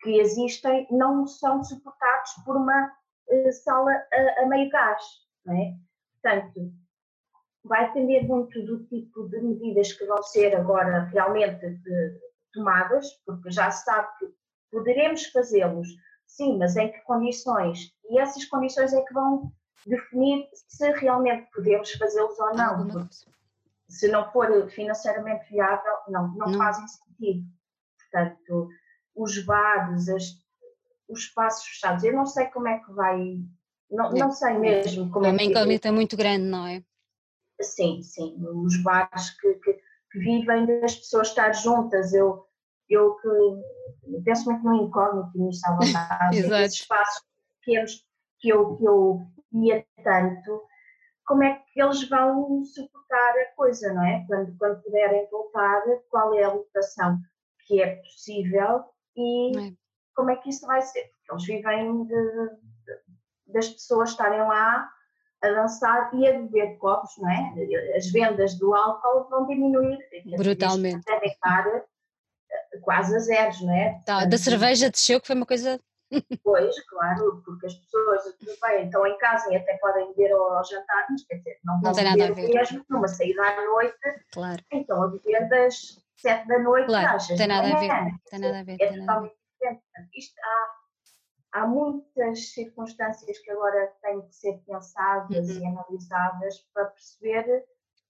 que 0.00 0.18
existem 0.18 0.88
não 0.90 1.24
são 1.24 1.62
suportados 1.62 2.32
por 2.44 2.56
uma 2.56 2.86
uh, 3.28 3.52
sala 3.52 3.92
a, 3.92 4.42
a, 4.42 4.46
meio 4.46 4.68
gás. 4.70 5.02
Não 5.46 5.54
é? 5.54 5.76
Portanto, 6.20 6.72
vai 7.62 7.86
depender 7.86 8.26
muito 8.26 8.60
do 8.66 8.84
tipo 8.86 9.28
de 9.28 9.40
medidas 9.40 9.92
que 9.92 10.04
vão 10.04 10.20
ser 10.20 10.56
agora 10.56 11.04
realmente 11.04 11.70
de, 11.70 12.31
tomadas, 12.52 13.06
porque 13.24 13.50
já 13.50 13.70
se 13.70 13.84
sabe 13.84 14.08
que 14.18 14.26
poderemos 14.70 15.26
fazê-los, 15.26 15.88
sim, 16.26 16.58
mas 16.58 16.76
em 16.76 16.90
que 16.90 17.00
condições? 17.02 17.92
E 18.08 18.18
essas 18.18 18.44
condições 18.46 18.92
é 18.92 19.02
que 19.02 19.12
vão 19.12 19.52
definir 19.86 20.48
se 20.54 20.90
realmente 20.92 21.48
podemos 21.52 21.92
fazê-los 21.92 22.38
ou 22.38 22.54
não. 22.54 23.08
Se 23.88 24.08
não 24.08 24.30
for 24.32 24.70
financeiramente 24.70 25.50
viável, 25.50 25.92
não, 26.08 26.28
não, 26.34 26.46
não. 26.46 26.58
fazem 26.58 26.86
sentido. 26.88 27.44
Portanto, 27.98 28.68
os 29.14 29.44
bares, 29.44 30.08
as, 30.08 30.24
os 31.08 31.20
espaços 31.20 31.66
fechados, 31.66 32.04
eu 32.04 32.14
não 32.14 32.24
sei 32.24 32.46
como 32.46 32.68
é 32.68 32.78
que 32.78 32.92
vai, 32.92 33.38
não, 33.90 34.10
não 34.12 34.30
sei 34.30 34.54
mesmo 34.54 35.10
como 35.10 35.26
é, 35.26 35.28
é 35.28 35.32
uma 35.32 35.42
incógnita 35.42 35.92
muito 35.92 36.16
grande, 36.16 36.44
não 36.44 36.66
é? 36.66 36.82
Sim, 37.60 38.02
sim, 38.02 38.36
os 38.40 38.82
bares 38.82 39.30
que, 39.38 39.54
que, 39.54 39.81
que 40.12 40.18
vivem 40.18 40.66
das 40.80 40.96
pessoas 40.96 41.28
estar 41.28 41.52
juntas, 41.52 42.12
eu, 42.12 42.46
eu 42.88 43.16
que 43.16 44.20
penso 44.24 44.50
muito 44.50 44.64
no 44.64 44.84
incógnito 44.84 45.30
nisso 45.34 45.66
à 45.66 45.72
vontade, 45.72 46.36
esses 46.54 46.80
espaços 46.80 47.24
pequenos 47.60 48.06
que 48.38 48.50
eu, 48.50 48.76
que 48.76 48.84
eu 48.84 49.26
ia 49.52 49.86
tanto, 50.04 50.62
como 51.24 51.42
é 51.42 51.62
que 51.72 51.80
eles 51.80 52.08
vão 52.08 52.62
suportar 52.64 53.34
a 53.38 53.54
coisa, 53.56 53.92
não 53.94 54.04
é? 54.04 54.24
Quando, 54.26 54.56
quando 54.58 54.82
puderem 54.82 55.28
voltar, 55.30 55.82
qual 56.10 56.34
é 56.34 56.44
a 56.44 56.52
lotação 56.52 57.18
que 57.66 57.80
é 57.80 57.96
possível 57.96 58.84
e 59.16 59.58
é. 59.58 59.72
como 60.14 60.30
é 60.30 60.36
que 60.36 60.50
isso 60.50 60.66
vai 60.66 60.82
ser? 60.82 61.04
Porque 61.04 61.32
eles 61.32 61.44
vivem 61.44 62.04
de, 62.04 62.14
de, 62.14 63.52
das 63.52 63.68
pessoas 63.68 64.10
estarem 64.10 64.40
lá 64.40 64.90
a 65.42 65.50
dançar 65.50 66.10
e 66.14 66.28
a 66.28 66.32
beber 66.32 66.76
copos, 66.78 67.10
não 67.18 67.30
é? 67.30 67.96
As 67.96 68.10
vendas 68.10 68.54
do 68.58 68.74
álcool 68.74 69.28
vão 69.28 69.46
diminuir. 69.46 69.98
Brutalmente. 70.36 71.04
Devem 71.04 71.30
estar 71.30 71.66
eh, 71.66 71.84
quase 72.80 73.14
a 73.16 73.18
zeros, 73.18 73.60
não 73.62 73.74
é? 73.74 74.00
Tá, 74.06 74.24
da 74.24 74.38
cerveja 74.38 74.90
desceu, 74.90 75.20
que 75.20 75.26
foi 75.26 75.36
uma 75.36 75.46
coisa 75.46 75.80
Pois, 76.44 76.80
claro, 76.86 77.42
porque 77.44 77.66
as 77.66 77.74
pessoas 77.74 78.22
bem, 78.62 78.84
estão 78.84 79.06
em 79.06 79.16
casa 79.18 79.52
e 79.52 79.56
até 79.56 79.76
podem 79.78 80.08
beber 80.08 80.32
ao, 80.32 80.64
jantar, 80.64 81.06
mas 81.10 81.24
quer 81.24 81.36
dizer, 81.36 81.58
não, 81.64 81.80
não 81.80 81.92
beber 81.92 82.04
nada 82.04 82.26
a 82.26 82.34
ver. 82.34 82.48
mesmo 82.48 82.84
numa 82.88 83.08
saída 83.08 83.42
à 83.42 83.64
noite, 83.64 83.98
claro. 84.32 84.62
então 84.70 85.02
a 85.02 85.08
beber 85.08 85.48
das 85.48 86.02
sete 86.16 86.46
da 86.46 86.58
noite 86.58 86.86
claro, 86.86 87.16
às 87.16 87.26
tem 87.26 87.46
nada 87.46 87.66
a 87.66 87.80
ver, 87.80 88.14
tem 88.30 88.40
nada 88.40 88.60
a 88.60 88.62
ver. 88.62 88.76
É 88.80 88.98
totalmente 88.98 89.34
diferente. 89.54 89.82
Isto 90.14 90.40
há, 90.40 90.81
há 91.52 91.66
muitas 91.66 92.52
circunstâncias 92.52 93.38
que 93.38 93.50
agora 93.50 93.92
têm 94.02 94.22
que 94.22 94.34
ser 94.34 94.58
pensadas 94.66 95.48
uhum. 95.48 95.60
e 95.60 95.66
analisadas 95.66 96.58
para 96.72 96.86
perceber 96.86 97.64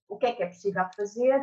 o 0.09 0.17
que 0.17 0.27
é 0.27 0.33
que 0.33 0.43
é 0.43 0.47
possível 0.47 0.85
fazer 0.97 1.41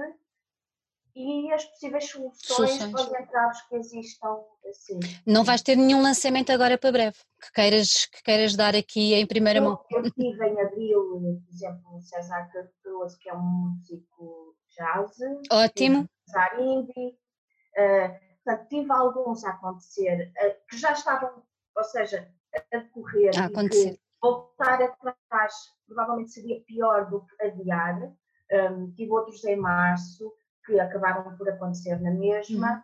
e 1.16 1.52
as 1.52 1.66
possíveis 1.66 2.10
soluções, 2.10 2.72
soluções. 2.72 2.92
para 2.92 3.02
os 3.02 3.22
entraves 3.22 3.62
que 3.64 3.76
existam. 3.76 4.40
Assim. 4.70 5.00
Não 5.26 5.44
vais 5.44 5.62
ter 5.62 5.76
nenhum 5.76 6.02
lançamento 6.02 6.52
agora 6.52 6.78
para 6.78 6.92
breve 6.92 7.18
que 7.42 7.52
queiras, 7.52 8.06
que 8.06 8.24
queiras 8.24 8.56
dar 8.56 8.76
aqui 8.76 9.14
em 9.14 9.26
primeira 9.26 9.60
eu, 9.60 9.64
mão? 9.64 9.86
Eu 9.90 10.04
tive 10.14 10.46
em 10.46 10.62
abril, 10.62 11.20
por 11.20 11.54
exemplo, 11.54 11.96
o 11.96 12.02
César 12.02 12.50
Cardoso, 12.54 13.18
que 13.20 13.30
é 13.30 13.34
um 13.34 13.42
músico 13.42 14.56
jazz. 14.78 15.18
Ótimo. 15.52 16.08
César. 16.26 16.58
Uh, 16.58 18.20
portanto, 18.44 18.68
tive 18.70 18.92
alguns 18.92 19.44
a 19.44 19.52
acontecer 19.52 20.32
uh, 20.32 20.68
que 20.70 20.78
já 20.78 20.94
estavam, 20.94 21.44
ou 21.80 21.84
seja, 21.86 22.30
a 22.54 22.78
decorrer. 22.78 23.32
A 23.40 23.46
acontecer. 23.46 24.00
voltar 24.22 24.82
atrás 24.82 25.54
provavelmente 25.88 26.32
seria 26.32 26.62
pior 26.64 27.10
do 27.10 27.26
que 27.26 27.44
adiar. 27.44 28.14
Um, 28.52 28.92
tive 28.92 29.12
outros 29.12 29.44
em 29.46 29.56
março 29.56 30.32
que 30.66 30.80
acabaram 30.80 31.36
por 31.38 31.50
acontecer 31.50 32.00
na 32.02 32.12
mesma, 32.12 32.84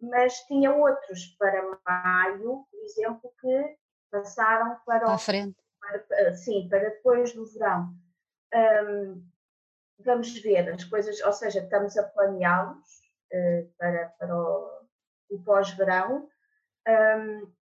uhum. 0.00 0.10
mas 0.10 0.34
tinha 0.46 0.72
outros 0.72 1.26
para 1.38 1.62
maio, 1.86 2.66
por 2.70 2.80
exemplo, 2.80 3.32
que 3.40 3.76
passaram 4.10 4.76
para, 4.84 5.18
frente. 5.18 5.56
Para, 5.80 6.34
sim, 6.34 6.68
para 6.68 6.90
depois 6.90 7.32
do 7.32 7.46
verão. 7.46 7.94
Um, 8.52 9.24
vamos 10.00 10.32
ver 10.40 10.68
as 10.68 10.84
coisas, 10.84 11.20
ou 11.22 11.32
seja, 11.32 11.60
estamos 11.60 11.96
a 11.96 12.02
planeá-los 12.02 13.00
uh, 13.32 13.72
para, 13.78 14.08
para 14.18 14.36
o, 14.36 14.80
o 15.30 15.42
pós-verão, 15.42 16.28
um, 16.88 17.52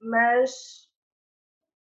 mas 0.00 0.88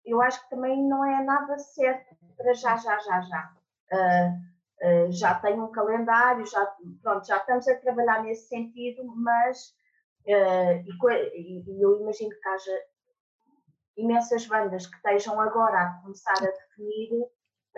eu 0.04 0.20
acho 0.22 0.42
que 0.42 0.50
também 0.50 0.82
não 0.88 1.04
é 1.04 1.24
nada 1.24 1.58
certo 1.58 2.16
para 2.36 2.52
já, 2.54 2.76
já, 2.76 2.98
já, 2.98 3.20
já. 3.22 3.56
Uh, 3.92 4.56
Uh, 4.82 5.10
já 5.10 5.34
tenho 5.36 5.64
um 5.64 5.72
calendário, 5.72 6.44
já, 6.44 6.76
pronto, 7.02 7.26
já 7.26 7.38
estamos 7.38 7.66
a 7.66 7.80
trabalhar 7.80 8.22
nesse 8.22 8.46
sentido, 8.46 9.04
mas 9.16 9.74
uh, 10.26 10.84
e, 11.34 11.64
e, 11.66 11.82
eu 11.82 11.98
imagino 11.98 12.28
que 12.30 12.48
haja 12.48 12.78
imensas 13.96 14.46
bandas 14.46 14.86
que 14.86 14.96
estejam 14.96 15.40
agora 15.40 15.80
a 15.80 16.02
começar 16.02 16.34
a 16.42 16.50
definir 16.50 17.10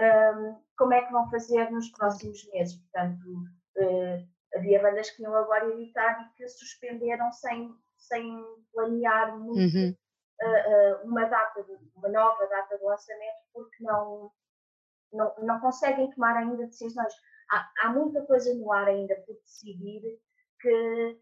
um, 0.00 0.60
como 0.76 0.92
é 0.92 1.04
que 1.04 1.12
vão 1.12 1.30
fazer 1.30 1.70
nos 1.70 1.88
próximos 1.90 2.44
meses. 2.50 2.74
Portanto, 2.74 3.44
havia 4.56 4.82
bandas 4.82 5.10
que 5.10 5.22
iam 5.22 5.36
agora 5.36 5.70
editar 5.70 6.20
e 6.20 6.36
que 6.36 6.48
suspenderam 6.48 7.30
sem, 7.30 7.72
sem 7.96 8.44
planear 8.72 9.38
muito 9.38 9.76
uhum. 9.76 9.94
Uma 11.04 11.24
data, 11.24 11.64
uma 11.96 12.08
nova 12.08 12.46
data 12.46 12.78
de 12.78 12.84
lançamento, 12.84 13.38
porque 13.52 13.82
não 13.82 14.30
não, 15.12 15.34
não 15.42 15.60
conseguem 15.60 16.10
tomar 16.10 16.36
ainda 16.36 16.66
decisões. 16.66 17.12
Há, 17.50 17.70
há 17.82 17.92
muita 17.92 18.22
coisa 18.22 18.54
no 18.54 18.72
ar 18.72 18.88
ainda 18.88 19.14
por 19.26 19.34
decidir 19.36 20.02
que, 20.60 21.18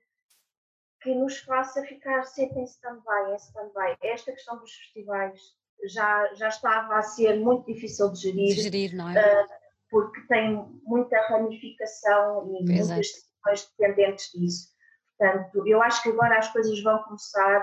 que 1.03 1.15
nos 1.15 1.39
faça 1.39 1.83
ficar 1.83 2.25
sempre 2.25 2.61
em 2.61 2.65
stand-by, 2.65 3.33
em 3.33 3.37
stand-by. 3.37 3.97
Esta 4.03 4.33
questão 4.33 4.59
dos 4.59 4.73
festivais 4.73 5.41
já, 5.85 6.35
já 6.35 6.49
estava 6.49 6.97
a 6.97 7.03
ser 7.03 7.39
muito 7.39 7.73
difícil 7.73 8.11
de 8.13 8.21
gerir, 8.21 8.55
de 8.55 8.63
gerir 8.63 8.97
não 8.97 9.09
é? 9.11 9.45
Uh, 9.45 9.49
porque 9.91 10.21
tem 10.23 10.57
muita 10.83 11.17
ramificação 11.29 12.49
e 12.49 12.73
Exato. 12.73 12.95
muitas 12.95 12.97
decisões 12.97 13.75
dependentes 13.79 14.33
disso. 14.33 14.77
Portanto, 15.17 15.67
eu 15.67 15.81
acho 15.81 16.03
que 16.03 16.09
agora 16.11 16.39
as 16.39 16.49
coisas 16.53 16.83
vão 16.83 17.03
começar 17.05 17.63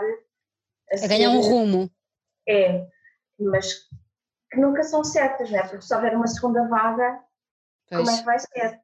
a, 0.91 1.05
a 1.05 1.07
ganhar 1.07 1.29
um 1.29 1.41
rumo. 1.41 1.91
É, 2.47 2.87
mas 3.39 3.87
que 4.51 4.59
nunca 4.59 4.83
são 4.83 5.03
certas, 5.03 5.49
não 5.49 5.59
é? 5.59 5.67
Porque 5.67 5.81
se 5.81 5.95
houver 5.95 6.15
uma 6.15 6.27
segunda 6.27 6.67
vaga, 6.67 7.23
pois. 7.89 8.05
como 8.05 8.11
é 8.11 8.19
que 8.19 8.25
vai 8.25 8.39
ser? 8.39 8.81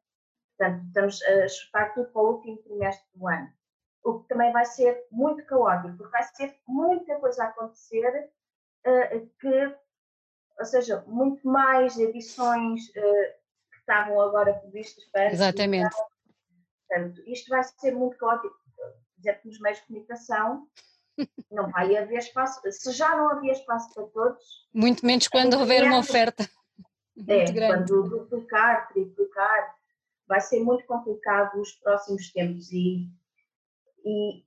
Portanto, 0.58 0.86
estamos 0.88 1.22
a 1.24 1.48
chutar 1.48 1.94
tudo 1.94 2.12
para 2.12 2.22
o 2.22 2.32
último 2.34 2.58
trimestre 2.58 3.08
do 3.14 3.28
ano. 3.28 3.50
O 4.04 4.20
que 4.20 4.28
também 4.28 4.52
vai 4.52 4.66
ser 4.66 5.06
muito 5.12 5.46
caótico, 5.46 5.98
porque 5.98 6.12
vai 6.12 6.24
ser 6.24 6.60
muita 6.68 7.16
coisa 7.20 7.44
a 7.44 7.48
acontecer, 7.48 8.30
uh, 8.86 9.30
que, 9.40 9.78
ou 10.58 10.66
seja, 10.66 11.04
muito 11.08 11.48
mais 11.48 11.98
edições 11.98 12.90
uh, 12.90 12.94
que 13.72 13.78
estavam 13.80 14.20
agora 14.22 14.54
previstas 14.54 15.06
para. 15.12 15.32
Exatamente. 15.32 15.96
Portanto, 16.88 17.22
isto 17.28 17.50
vai 17.50 17.64
ser 17.64 17.92
muito 17.92 18.18
caótico. 18.18 18.56
Por 18.76 19.20
exemplo, 19.20 19.42
nos 19.46 19.60
meios 19.60 19.80
de 19.80 19.86
comunicação, 19.86 20.68
não 21.52 21.70
vai 21.72 21.96
haver 21.98 22.20
espaço. 22.20 22.62
Se 22.72 22.92
já 22.92 23.16
não 23.16 23.30
havia 23.30 23.52
espaço 23.52 23.94
para 23.94 24.04
todos. 24.08 24.44
Muito 24.74 25.06
menos 25.06 25.28
quando 25.28 25.58
houver 25.60 25.84
uma 25.84 26.00
oferta. 26.00 26.48
É, 27.28 27.52
quando 27.52 28.04
duplicar, 28.04 28.88
triplicar, 28.88 29.76
vai 30.26 30.40
ser 30.40 30.64
muito 30.64 30.86
complicado 30.86 31.58
nos 31.58 31.74
próximos 31.74 32.32
tempos 32.32 32.72
e, 32.72 33.10
e 34.06 34.42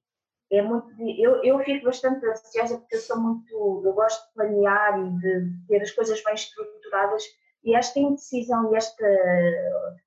é 0.50 0.62
muito. 0.62 0.90
Eu, 1.18 1.44
eu 1.44 1.58
fico 1.58 1.84
bastante 1.84 2.26
ansiosa 2.26 2.78
porque 2.78 2.96
eu 2.96 3.00
sou 3.00 3.20
muito. 3.20 3.82
Eu 3.84 3.92
gosto 3.92 4.26
de 4.26 4.32
planear 4.32 4.98
e 4.98 5.10
de 5.18 5.66
ter 5.68 5.82
as 5.82 5.90
coisas 5.90 6.24
bem 6.24 6.32
estruturadas 6.32 7.22
e 7.62 7.74
esta 7.74 7.98
indecisão 7.98 8.72
e 8.72 8.76
esta. 8.76 9.06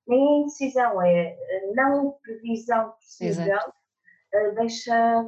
Nem 0.08 0.42
indecisão, 0.42 1.02
é 1.02 1.38
não 1.76 2.18
previsão 2.24 2.92
possível, 2.92 3.60
eh, 4.34 4.52
deixa 4.52 5.26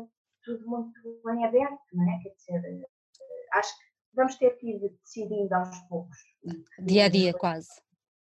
tudo 0.47 0.65
muito 0.65 1.21
bem 1.25 1.45
aberto, 1.45 1.83
não 1.93 2.09
é? 2.09 2.19
Quer 2.23 2.29
dizer, 2.29 2.87
acho 3.53 3.77
que 3.77 3.83
vamos 4.13 4.35
ter 4.35 4.51
que 4.51 4.69
ir 4.69 4.79
decidindo 5.03 5.53
aos 5.53 5.77
poucos. 5.89 6.17
Dia 6.79 7.05
a 7.05 7.09
dia, 7.09 7.33
quase. 7.33 7.69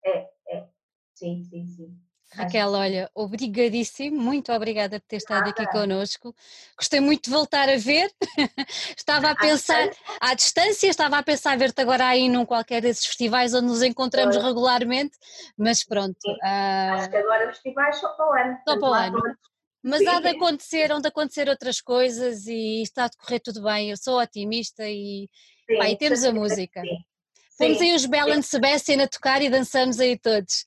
É, 0.05 0.31
é. 0.49 0.69
Sim, 1.17 1.43
sim, 1.43 1.67
sim. 1.67 2.01
Raquel, 2.33 2.73
olha, 2.73 3.11
obrigadíssimo, 3.15 4.21
muito 4.21 4.53
obrigada 4.53 4.99
por 4.99 5.07
ter 5.07 5.17
estado 5.17 5.51
aqui 5.51 5.65
connosco. 5.69 6.35
Gostei 6.77 7.01
muito 7.01 7.25
de 7.25 7.31
voltar 7.31 7.69
a 7.69 7.77
ver. 7.77 8.11
estava 8.97 9.31
a 9.31 9.37
pensar 9.37 9.89
à 10.21 10.35
distância, 10.35 10.89
estava 10.89 11.19
a 11.19 11.23
pensar 11.23 11.57
ver-te 11.57 11.81
agora 11.81 12.07
aí 12.07 12.29
num 12.29 12.45
qualquer 12.45 12.83
desses 12.83 13.07
festivais 13.07 13.55
onde 13.55 13.67
nos 13.67 13.83
encontramos 13.83 14.37
regularmente, 14.37 15.17
mas 15.57 15.85
pronto. 15.85 16.19
Uh... 16.27 16.95
Acho 16.95 17.11
que 17.11 17.17
agora 17.17 17.45
os 17.45 17.57
festivais 17.57 18.01
só 18.01 18.09
para 18.17 18.27
o 18.27 18.33
ano. 18.33 18.59
Só 18.67 18.79
para 18.81 18.89
o 18.89 18.95
ano. 18.95 19.23
Mas 19.85 20.07
há 20.07 20.19
de 20.19 20.29
acontecer, 20.29 20.91
hão 20.91 20.99
de 20.99 21.09
acontecer 21.09 21.47
outras 21.47 21.79
coisas 21.79 22.47
e 22.47 22.81
está 22.81 23.05
a 23.05 23.09
decorrer 23.09 23.41
tudo 23.41 23.63
bem. 23.63 23.91
Eu 23.91 23.99
sou 23.99 24.19
otimista 24.19 24.83
e, 24.89 25.29
sim, 25.69 25.77
pá, 25.77 25.91
e 25.91 25.97
temos 25.99 26.25
a 26.25 26.33
música. 26.33 26.81
Sim. 26.81 26.97
Fomos 27.59 27.81
aí 27.83 27.95
os 27.95 28.07
Bell 28.07 28.33
and 28.33 28.43
Sebastian 28.43 29.05
a 29.05 29.09
tocar 29.09 29.43
e 29.43 29.51
dançamos 29.51 30.01
aí 30.01 30.19
todos. 30.19 30.67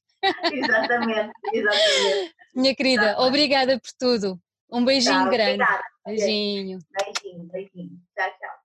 exatamente, 0.53 1.31
exatamente. 1.51 2.35
Minha 2.55 2.75
querida, 2.75 3.03
exatamente. 3.03 3.27
obrigada 3.27 3.79
por 3.79 3.91
tudo. 3.97 4.39
Um 4.71 4.85
beijinho 4.85 5.23
tá, 5.23 5.29
grande. 5.29 5.63
Obrigada. 5.63 5.83
Beijinho. 6.05 6.79
Beijinho, 6.91 7.43
beijinho. 7.45 8.01
Tchau, 8.15 8.29
tchau. 8.39 8.56